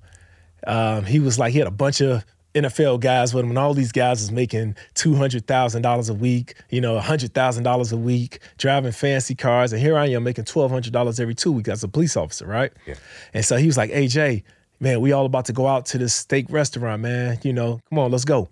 [0.66, 3.74] um, he was like, he had a bunch of NFL guys with him, and all
[3.74, 7.92] these guys was making two hundred thousand dollars a week, you know, hundred thousand dollars
[7.92, 11.52] a week, driving fancy cars, and here I am making twelve hundred dollars every two
[11.52, 12.72] weeks as a police officer, right?
[12.86, 12.94] Yeah.
[13.34, 14.42] And so he was like, AJ,
[14.80, 17.38] man, we all about to go out to this steak restaurant, man.
[17.42, 18.48] You know, come on, let's go.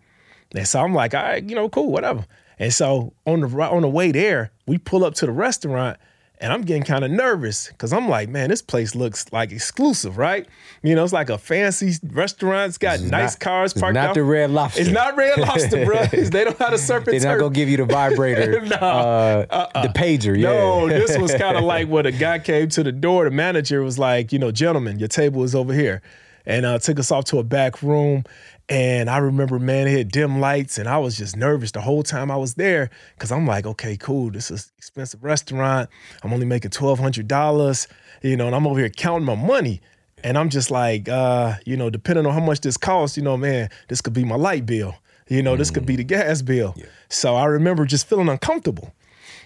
[0.55, 2.27] And so I'm like, all right, you know, cool, whatever.
[2.59, 5.99] And so on the on the way there, we pull up to the restaurant,
[6.39, 10.19] and I'm getting kind of nervous because I'm like, man, this place looks like exclusive,
[10.19, 10.47] right?
[10.83, 12.69] You know, it's like a fancy restaurant.
[12.69, 14.15] It's got is nice not- cars parked not out.
[14.15, 14.83] the Red Lobster.
[14.83, 16.05] It's not Red Lobster, bro.
[16.13, 18.77] They don't have a surf They're not gonna give you the vibrator, No.
[18.77, 20.37] uh, the pager.
[20.39, 20.51] Yeah.
[20.53, 23.25] No, this was kind of like when a guy came to the door.
[23.25, 26.03] The manager was like, you know, gentlemen, your table is over here,
[26.45, 28.25] and uh, took us off to a back room.
[28.69, 32.03] And I remember, man, it had dim lights, and I was just nervous the whole
[32.03, 35.89] time I was there because I'm like, okay, cool, this is expensive restaurant.
[36.25, 37.87] I'm only making twelve hundred dollars,
[38.23, 39.81] you know, and I'm over here counting my money.
[40.25, 43.37] And I'm just like, uh, you know, depending on how much this costs, you know,
[43.37, 44.97] man, this could be my light bill.
[45.29, 46.75] You know, this could be the gas bill.
[47.09, 48.93] So I remember just feeling uncomfortable.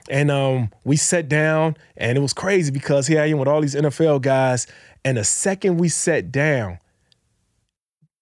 [0.09, 3.61] And um, we sat down, and it was crazy because here I am with all
[3.61, 4.67] these NFL guys.
[5.05, 6.79] And the second we sat down,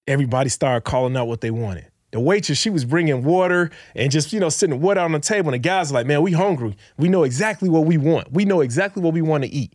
[0.08, 1.86] everybody started calling out what they wanted.
[2.10, 5.48] The waitress, she was bringing water and just, you know, sitting water on the table.
[5.48, 6.74] And the guys are like, man, we hungry.
[6.96, 8.32] We know exactly what we want.
[8.32, 9.74] We know exactly what we want to eat.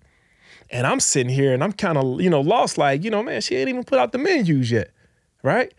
[0.72, 3.40] And I'm sitting here and I'm kind of, you know, lost, like, you know, man,
[3.42, 4.90] she ain't even put out the menus yet.
[5.44, 5.72] Right.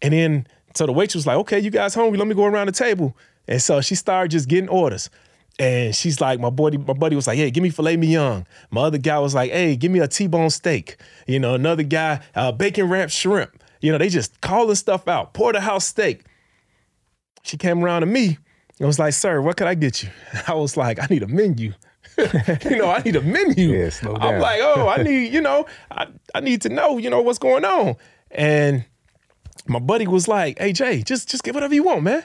[0.00, 0.46] And then,
[0.76, 2.18] so the waitress was like, okay, you guys hungry?
[2.18, 3.16] Let me go around the table.
[3.48, 5.10] And so she started just getting orders.
[5.58, 8.46] And she's like, my buddy, my buddy was like, hey, give me filet mignon.
[8.70, 10.98] My other guy was like, hey, give me a T-bone steak.
[11.26, 13.60] You know, another guy, uh, bacon wrapped shrimp.
[13.80, 15.34] You know, they just calling stuff out.
[15.34, 16.24] Porterhouse steak.
[17.42, 18.38] She came around to me
[18.78, 20.10] and was like, sir, what could I get you?
[20.46, 21.72] I was like, I need a menu.
[22.18, 23.68] you know, I need a menu.
[23.68, 27.20] Yeah, I'm like, oh, I need, you know, I, I need to know, you know,
[27.20, 27.96] what's going on.
[28.30, 28.84] And
[29.66, 32.24] my buddy was like, hey, Jay, just, just get whatever you want, man.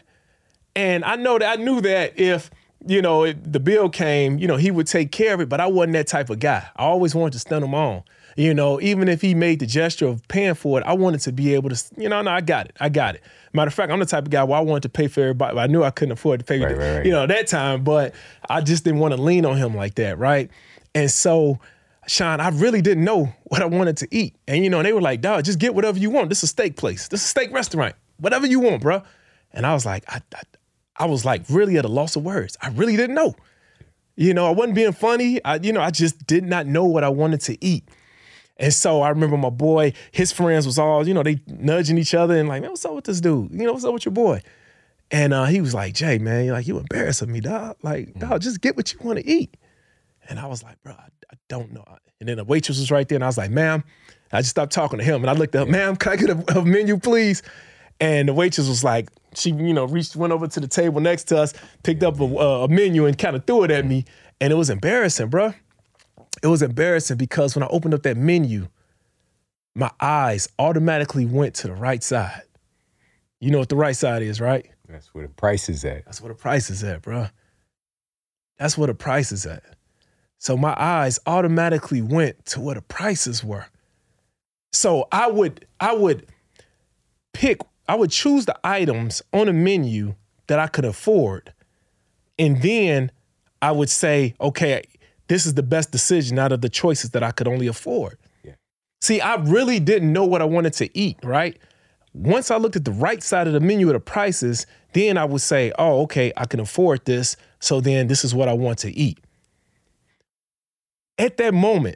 [0.75, 2.49] And I know that I knew that if,
[2.87, 5.67] you know, the bill came, you know, he would take care of it, but I
[5.67, 6.69] wasn't that type of guy.
[6.75, 8.03] I always wanted to stun him on.
[8.37, 11.31] You know, even if he made the gesture of paying for it, I wanted to
[11.31, 12.77] be able to, you know, no, I got it.
[12.79, 13.21] I got it.
[13.53, 15.59] Matter of fact, I'm the type of guy where I wanted to pay for everybody.
[15.59, 17.05] I knew I couldn't afford to pay, Right, right, right.
[17.05, 18.15] you know, that time, but
[18.49, 20.49] I just didn't want to lean on him like that, right?
[20.95, 21.59] And so,
[22.07, 24.35] Shawn, I really didn't know what I wanted to eat.
[24.47, 26.29] And, you know, they were like, dog, just get whatever you want.
[26.29, 27.09] This is a steak place.
[27.09, 27.95] This is a steak restaurant.
[28.17, 29.03] Whatever you want, bro.
[29.51, 30.41] And I was like, I, I,
[30.95, 32.57] I was like really at a loss of words.
[32.61, 33.35] I really didn't know.
[34.15, 35.43] You know, I wasn't being funny.
[35.43, 37.83] I, you know, I just did not know what I wanted to eat.
[38.61, 42.13] And so I remember my boy, his friends was all, you know, they nudging each
[42.13, 43.51] other and like, man, what's up with this dude?
[43.51, 44.41] You know, what's up with your boy?
[45.09, 47.77] And uh, he was like, Jay, man, you're like, you embarrassing me, dog.
[47.81, 49.57] Like, dog, just get what you want to eat.
[50.29, 51.83] And I was like, bro, I, I don't know.
[52.19, 53.83] And then the waitress was right there, and I was like, ma'am,
[54.31, 55.21] I just stopped talking to him.
[55.21, 57.41] And I looked up, ma'am, can I get a, a menu, please?
[57.99, 61.25] And the waitress was like, she, you know, reached, went over to the table next
[61.25, 64.05] to us, picked up a, a menu and kind of threw it at me.
[64.39, 65.53] And it was embarrassing, bro.
[66.41, 68.67] It was embarrassing because when I opened up that menu,
[69.75, 72.43] my eyes automatically went to the right side.
[73.39, 74.69] You know what the right side is, right?
[74.87, 76.05] That's where the price is at.
[76.05, 77.27] That's where the price is at, bro.
[78.57, 79.63] That's where the price is at.
[80.37, 83.67] So my eyes automatically went to where the prices were.
[84.71, 86.27] So I would I would
[87.33, 90.15] pick I would choose the items on a menu
[90.47, 91.53] that I could afford.
[92.37, 93.11] And then
[93.61, 94.83] I would say, okay,
[95.31, 98.17] this is the best decision out of the choices that I could only afford.
[98.43, 98.55] Yeah.
[98.99, 101.57] See, I really didn't know what I wanted to eat, right?
[102.13, 105.23] Once I looked at the right side of the menu of the prices, then I
[105.23, 107.37] would say, oh, okay, I can afford this.
[107.61, 109.19] So then this is what I want to eat.
[111.17, 111.95] At that moment,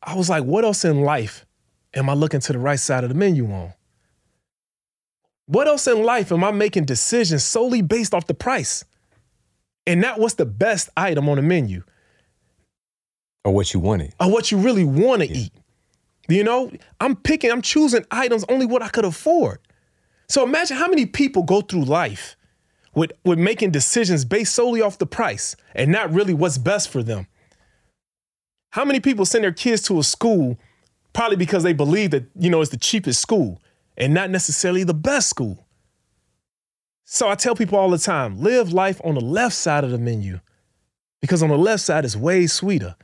[0.00, 1.44] I was like, what else in life
[1.92, 3.72] am I looking to the right side of the menu on?
[5.46, 8.84] What else in life am I making decisions solely based off the price?
[9.88, 11.82] And not what's the best item on the menu.
[13.44, 14.14] Or what you wanted.
[14.20, 15.36] Or what you really want to yeah.
[15.36, 15.52] eat.
[16.28, 16.70] You know,
[17.00, 19.58] I'm picking, I'm choosing items only what I could afford.
[20.28, 22.36] So imagine how many people go through life
[22.94, 27.02] with, with making decisions based solely off the price and not really what's best for
[27.02, 27.26] them.
[28.70, 30.58] How many people send their kids to a school
[31.12, 33.60] probably because they believe that, you know, it's the cheapest school
[33.98, 35.66] and not necessarily the best school?
[37.04, 39.98] So I tell people all the time live life on the left side of the
[39.98, 40.40] menu
[41.20, 42.96] because on the left side is way sweeter.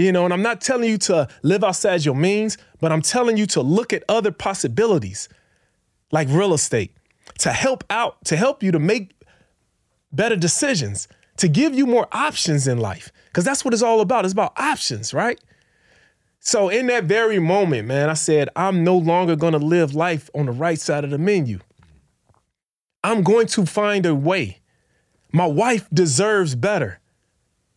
[0.00, 3.36] You know, and I'm not telling you to live outside your means, but I'm telling
[3.36, 5.28] you to look at other possibilities
[6.10, 6.96] like real estate
[7.40, 9.12] to help out, to help you to make
[10.10, 11.06] better decisions,
[11.36, 13.12] to give you more options in life.
[13.26, 14.24] Because that's what it's all about.
[14.24, 15.38] It's about options, right?
[16.38, 20.30] So, in that very moment, man, I said, I'm no longer going to live life
[20.34, 21.60] on the right side of the menu.
[23.04, 24.60] I'm going to find a way.
[25.30, 27.00] My wife deserves better.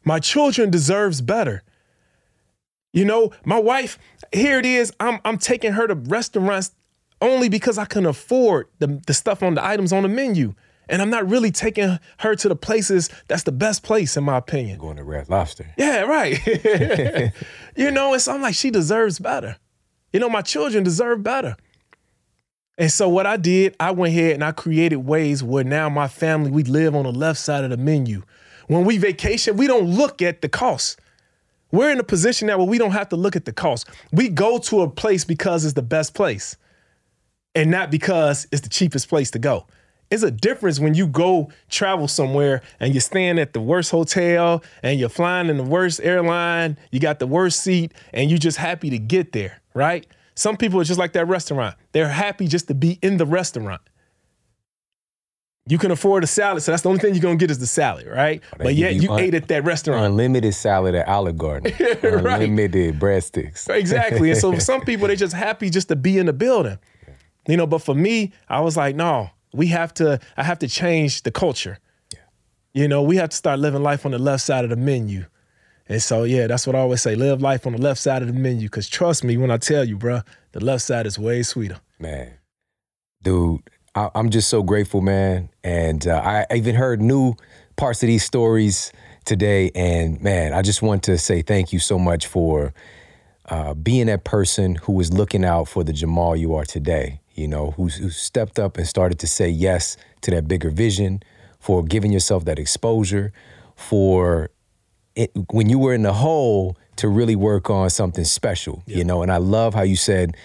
[0.05, 1.63] My children deserves better.
[2.93, 3.97] You know, my wife,
[4.31, 4.93] here it is.
[4.99, 6.71] I'm I'm taking her to restaurants
[7.21, 10.53] only because I can afford the, the stuff on the items on the menu.
[10.89, 14.37] And I'm not really taking her to the places that's the best place, in my
[14.37, 14.77] opinion.
[14.79, 15.73] Going to Red Lobster.
[15.77, 16.39] Yeah, right.
[17.75, 19.55] you know, and so I'm like, she deserves better.
[20.11, 21.55] You know, my children deserve better.
[22.77, 26.07] And so what I did, I went ahead and I created ways where now my
[26.07, 28.23] family, we live on the left side of the menu.
[28.67, 30.99] When we vacation, we don't look at the cost.
[31.73, 33.89] We're in a position now where we don't have to look at the cost.
[34.11, 36.55] We go to a place because it's the best place
[37.55, 39.65] and not because it's the cheapest place to go.
[40.11, 44.63] It's a difference when you go travel somewhere and you're staying at the worst hotel
[44.83, 48.57] and you're flying in the worst airline, you got the worst seat, and you're just
[48.57, 50.05] happy to get there, right?
[50.35, 51.75] Some people are just like that restaurant.
[51.91, 53.81] They're happy just to be in the restaurant.
[55.65, 57.67] You can afford a salad, so that's the only thing you're gonna get is the
[57.67, 58.41] salad, right?
[58.57, 60.05] but yet you un- ate at that restaurant.
[60.05, 61.73] Unlimited salad at Olive Garden.
[61.79, 62.03] right.
[62.03, 63.69] Unlimited breadsticks.
[63.73, 64.31] exactly.
[64.31, 66.79] And so for some people, they're just happy just to be in the building.
[67.47, 70.67] You know, but for me, I was like, no, we have to, I have to
[70.67, 71.79] change the culture.
[72.13, 72.19] Yeah.
[72.73, 75.25] You know, we have to start living life on the left side of the menu.
[75.87, 78.27] And so, yeah, that's what I always say live life on the left side of
[78.27, 78.67] the menu.
[78.69, 80.21] Cause trust me when I tell you, bro,
[80.53, 81.79] the left side is way sweeter.
[81.99, 82.33] Man,
[83.21, 85.49] dude, I, am just so grateful, man.
[85.63, 87.35] And uh, I even heard new
[87.75, 88.91] parts of these stories
[89.25, 89.71] today.
[89.75, 92.73] And man, I just want to say thank you so much for
[93.49, 97.19] uh, being that person who was looking out for the Jemal you are today.
[97.35, 101.23] You know, who, who stepped up and started to say yes to that bigger vision,
[101.59, 103.33] for giving yourself that exposure,
[103.75, 104.51] for
[105.15, 108.83] it, when you were in the hole to really work on something special.
[108.85, 108.97] Yeah.
[108.97, 110.35] You know, and I love how you said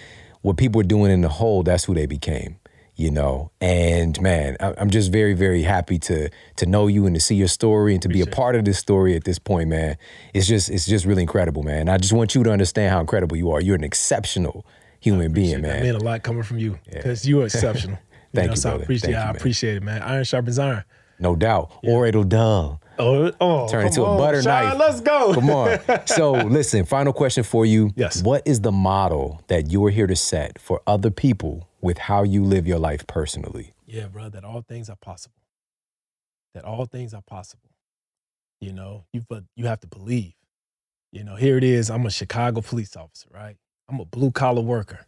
[0.41, 2.58] what people were doing in the hole, that's who they became
[2.99, 3.49] you know.
[3.61, 7.47] And man, I'm just very, very happy to to know you and to see your
[7.47, 9.97] story and to Appreciate be a part of this story at this point, man.
[10.33, 11.87] It's just it's just really incredible, man.
[11.87, 13.61] I just want you to understand how incredible you are.
[13.61, 14.65] You're an exceptional
[14.99, 15.77] human being, man.
[15.77, 17.29] That meant a lot coming from you because yeah.
[17.29, 17.97] you are exceptional.
[18.33, 18.81] Thank you, know, you so brother.
[18.81, 20.01] I appreciate, Thank I appreciate it, man.
[20.03, 20.83] Iron sharpens iron.
[21.19, 21.71] No doubt.
[21.81, 21.91] Yeah.
[21.91, 22.81] Or it'll dull.
[22.97, 24.77] Oh, oh turn into on, a butter Shawn, knife.
[24.77, 25.33] Let's go.
[25.33, 25.79] Come on.
[26.05, 27.91] So, listen, final question for you.
[27.95, 28.21] Yes.
[28.21, 32.43] What is the model that you're here to set for other people with how you
[32.43, 33.73] live your life personally?
[33.85, 35.35] Yeah, bro, that all things are possible.
[36.53, 37.69] That all things are possible.
[38.59, 40.33] You know, you but you have to believe.
[41.11, 41.89] You know, here it is.
[41.89, 43.55] I'm a Chicago police officer, right?
[43.87, 45.07] I'm a blue collar worker.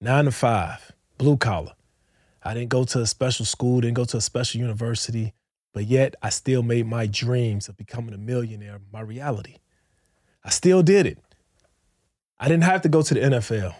[0.00, 1.72] Nine to five, blue collar.
[2.42, 5.32] I didn't go to a special school, didn't go to a special university,
[5.72, 9.58] but yet I still made my dreams of becoming a millionaire my reality.
[10.44, 11.18] I still did it.
[12.38, 13.74] I didn't have to go to the NFL.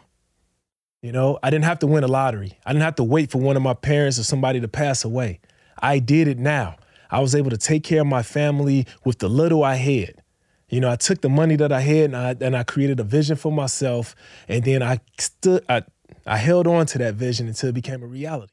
[1.03, 2.59] You know, I didn't have to win a lottery.
[2.65, 5.41] I didn't have to wait for one of my parents or somebody to pass away.
[5.81, 6.77] I did it now.
[7.11, 10.23] I was able to take care of my family with the little I had.
[10.69, 13.05] You know, I took the money that I had and I, and I created a
[13.05, 14.15] vision for myself.
[14.49, 15.83] And then I stood, I,
[16.25, 18.53] I held on to that vision until it became a reality.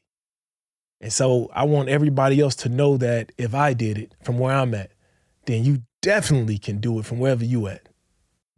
[1.00, 4.54] And so I want everybody else to know that if I did it from where
[4.54, 4.90] I'm at,
[5.46, 7.88] then you definitely can do it from wherever you at.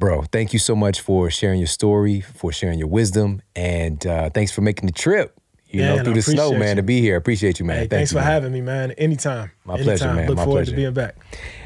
[0.02, 4.30] Bro, thank you so much for sharing your story, for sharing your wisdom, and uh,
[4.30, 5.38] thanks for making the trip.
[5.68, 6.74] you know, through the snow, man, you.
[6.74, 7.14] to be here.
[7.14, 7.76] Appreciate you, man.
[7.76, 8.32] Hey, Thank thanks you, for man.
[8.32, 8.90] having me, man.
[8.98, 9.52] Anytime.
[9.64, 9.84] My Anytime.
[9.84, 10.26] pleasure, man.
[10.26, 10.70] Look My forward pleasure.
[10.72, 11.14] to being back.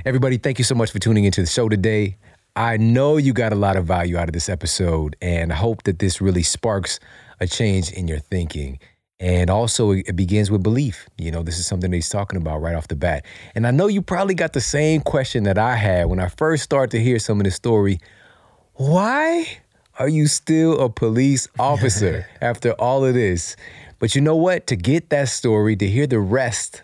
[0.05, 2.19] Everybody, thank you so much for tuning into the show today.
[2.55, 5.85] I know you got a lot of value out of this episode, and I hope
[5.85, 7.01] that this really sparks
[7.41, 8.81] a change in your thinking.
[9.19, 11.09] And also, it it begins with belief.
[11.17, 13.25] You know, this is something that he's talking about right off the bat.
[13.55, 16.65] And I know you probably got the same question that I had when I first
[16.65, 17.99] started to hear some of this story.
[18.77, 19.47] Why
[19.99, 23.57] are you still a police officer after all of this?
[23.99, 24.67] But you know what?
[24.67, 26.83] To get that story, to hear the rest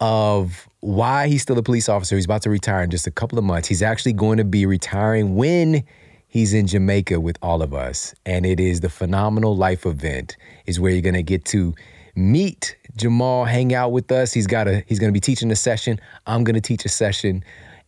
[0.00, 3.38] of why he's still a police officer, he's about to retire in just a couple
[3.38, 3.66] of months.
[3.66, 5.82] He's actually going to be retiring when
[6.28, 8.14] he's in Jamaica with all of us.
[8.24, 10.36] And it is the Phenomenal Life event,
[10.66, 11.74] is where you're going to get to
[12.14, 14.32] meet Jemal, hang out with us.
[14.32, 15.98] He's got a he's going to be teaching a session.
[16.26, 17.42] I'm going to teach a session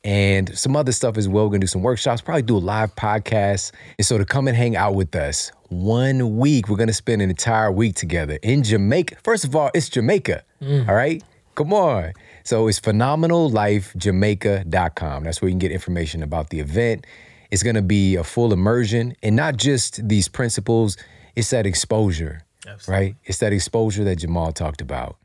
[0.04, 1.44] and some other stuff as well.
[1.44, 3.72] We're gonna do some workshops, probably do a live podcast.
[3.98, 7.30] And so to come and hang out with us one week, we're gonna spend an
[7.30, 9.16] entire week together in Jamaica.
[9.24, 10.44] First of all, it's Jamaica.
[10.60, 10.88] Mm.
[10.88, 11.24] All right.
[11.54, 12.12] Come on.
[12.44, 15.24] So it's phenomenallifejamaica.com.
[15.24, 17.06] That's where you can get information about the event.
[17.50, 20.98] It's gonna be a full immersion and not just these principles,
[21.34, 22.42] it's that exposure.
[22.88, 23.16] Right?
[23.24, 25.16] It's that exposure that Jemal talked about.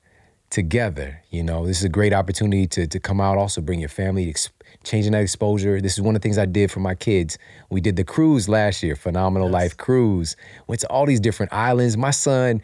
[0.51, 1.23] together.
[1.31, 4.29] You know, this is a great opportunity to, to come out, also bring your family,
[4.29, 4.51] ex-
[4.83, 5.81] changing that exposure.
[5.81, 7.39] This is one of the things I did for my kids.
[7.71, 10.35] We did the cruise last year, Phenomenal Life Cruise.
[10.67, 11.97] Went to all these different islands.
[11.97, 12.61] My son,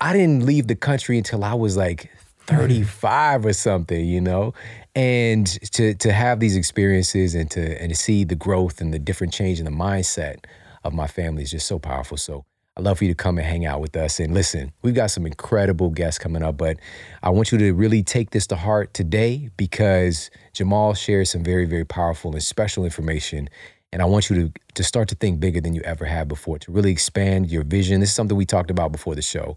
[0.00, 2.10] I didn't leave the country until I was like
[2.48, 4.54] 35 or something, you know?
[4.94, 8.98] And to to have these experiences and to and to see the growth and the
[8.98, 10.44] different change in the mindset
[10.82, 12.16] of my family is just so powerful.
[12.16, 12.44] So
[12.76, 14.20] I'd love for you to come and hang out with us.
[14.20, 16.78] And listen, we've got some incredible guests coming up, but
[17.22, 21.64] I want you to really take this to heart today because Jemal shares some very,
[21.64, 23.48] very powerful and special information.
[23.92, 26.58] And I want you to, to start to think bigger than you ever have before,
[26.58, 28.00] to really expand your vision.
[28.00, 29.56] This is something we talked about before the show,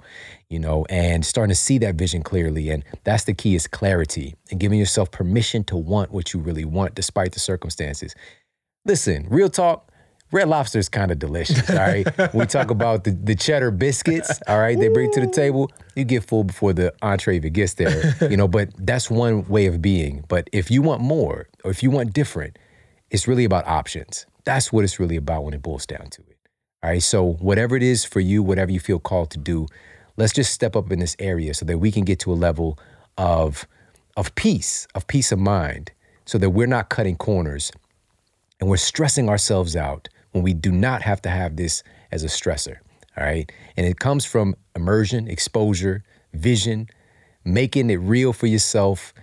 [0.50, 2.70] you know, and starting to see that vision clearly.
[2.70, 6.64] And that's the key is clarity and giving yourself permission to want what you really
[6.64, 8.16] want despite the circumstances.
[8.86, 9.90] Listen, real talk.
[10.32, 12.08] Red Lobster is kind of delicious, all right?
[12.34, 16.06] we talk about the, the cheddar biscuits, all right, they bring to the table, you
[16.06, 19.82] get full before the entree even gets there, you know, but that's one way of
[19.82, 20.24] being.
[20.30, 22.58] But if you want more or if you want different,
[23.12, 24.26] it's really about options.
[24.46, 26.38] That's what it's really about when it boils down to it.
[26.82, 27.04] All right.
[27.04, 29.68] So, whatever it is for you, whatever you feel called to do,
[30.18, 32.80] let's just step up in this area so that we can get to a level
[33.18, 33.68] of,
[34.18, 35.92] of peace, of peace of mind,
[36.26, 37.72] so that we're not cutting corners
[38.60, 42.28] and we're stressing ourselves out when we do not have to have this as a
[42.28, 42.78] stressor.
[43.18, 43.52] All right.
[43.76, 46.88] And it comes from immersion, exposure, vision,
[47.44, 49.14] making it real for yourself,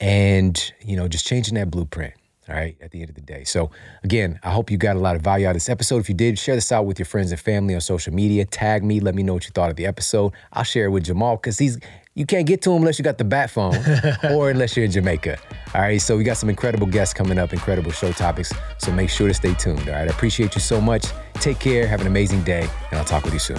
[0.00, 2.14] and, you know, just changing that blueprint.
[2.48, 3.44] All right, at the end of the day.
[3.44, 3.70] So,
[4.02, 5.98] again, I hope you got a lot of value out of this episode.
[6.00, 8.44] If you did, share this out with your friends and family on social media.
[8.44, 10.32] Tag me, let me know what you thought of the episode.
[10.52, 11.78] I'll share it with Jemal because he's
[12.16, 13.74] you can't get to him unless you got the bat phone
[14.30, 15.36] or unless you're in Jamaica.
[15.74, 18.52] All right, so we got some incredible guests coming up, incredible show topics.
[18.78, 19.88] So make sure to stay tuned.
[19.88, 21.06] All right, I appreciate you so much.
[21.34, 23.58] Take care, have an amazing day, and I'll talk with you soon.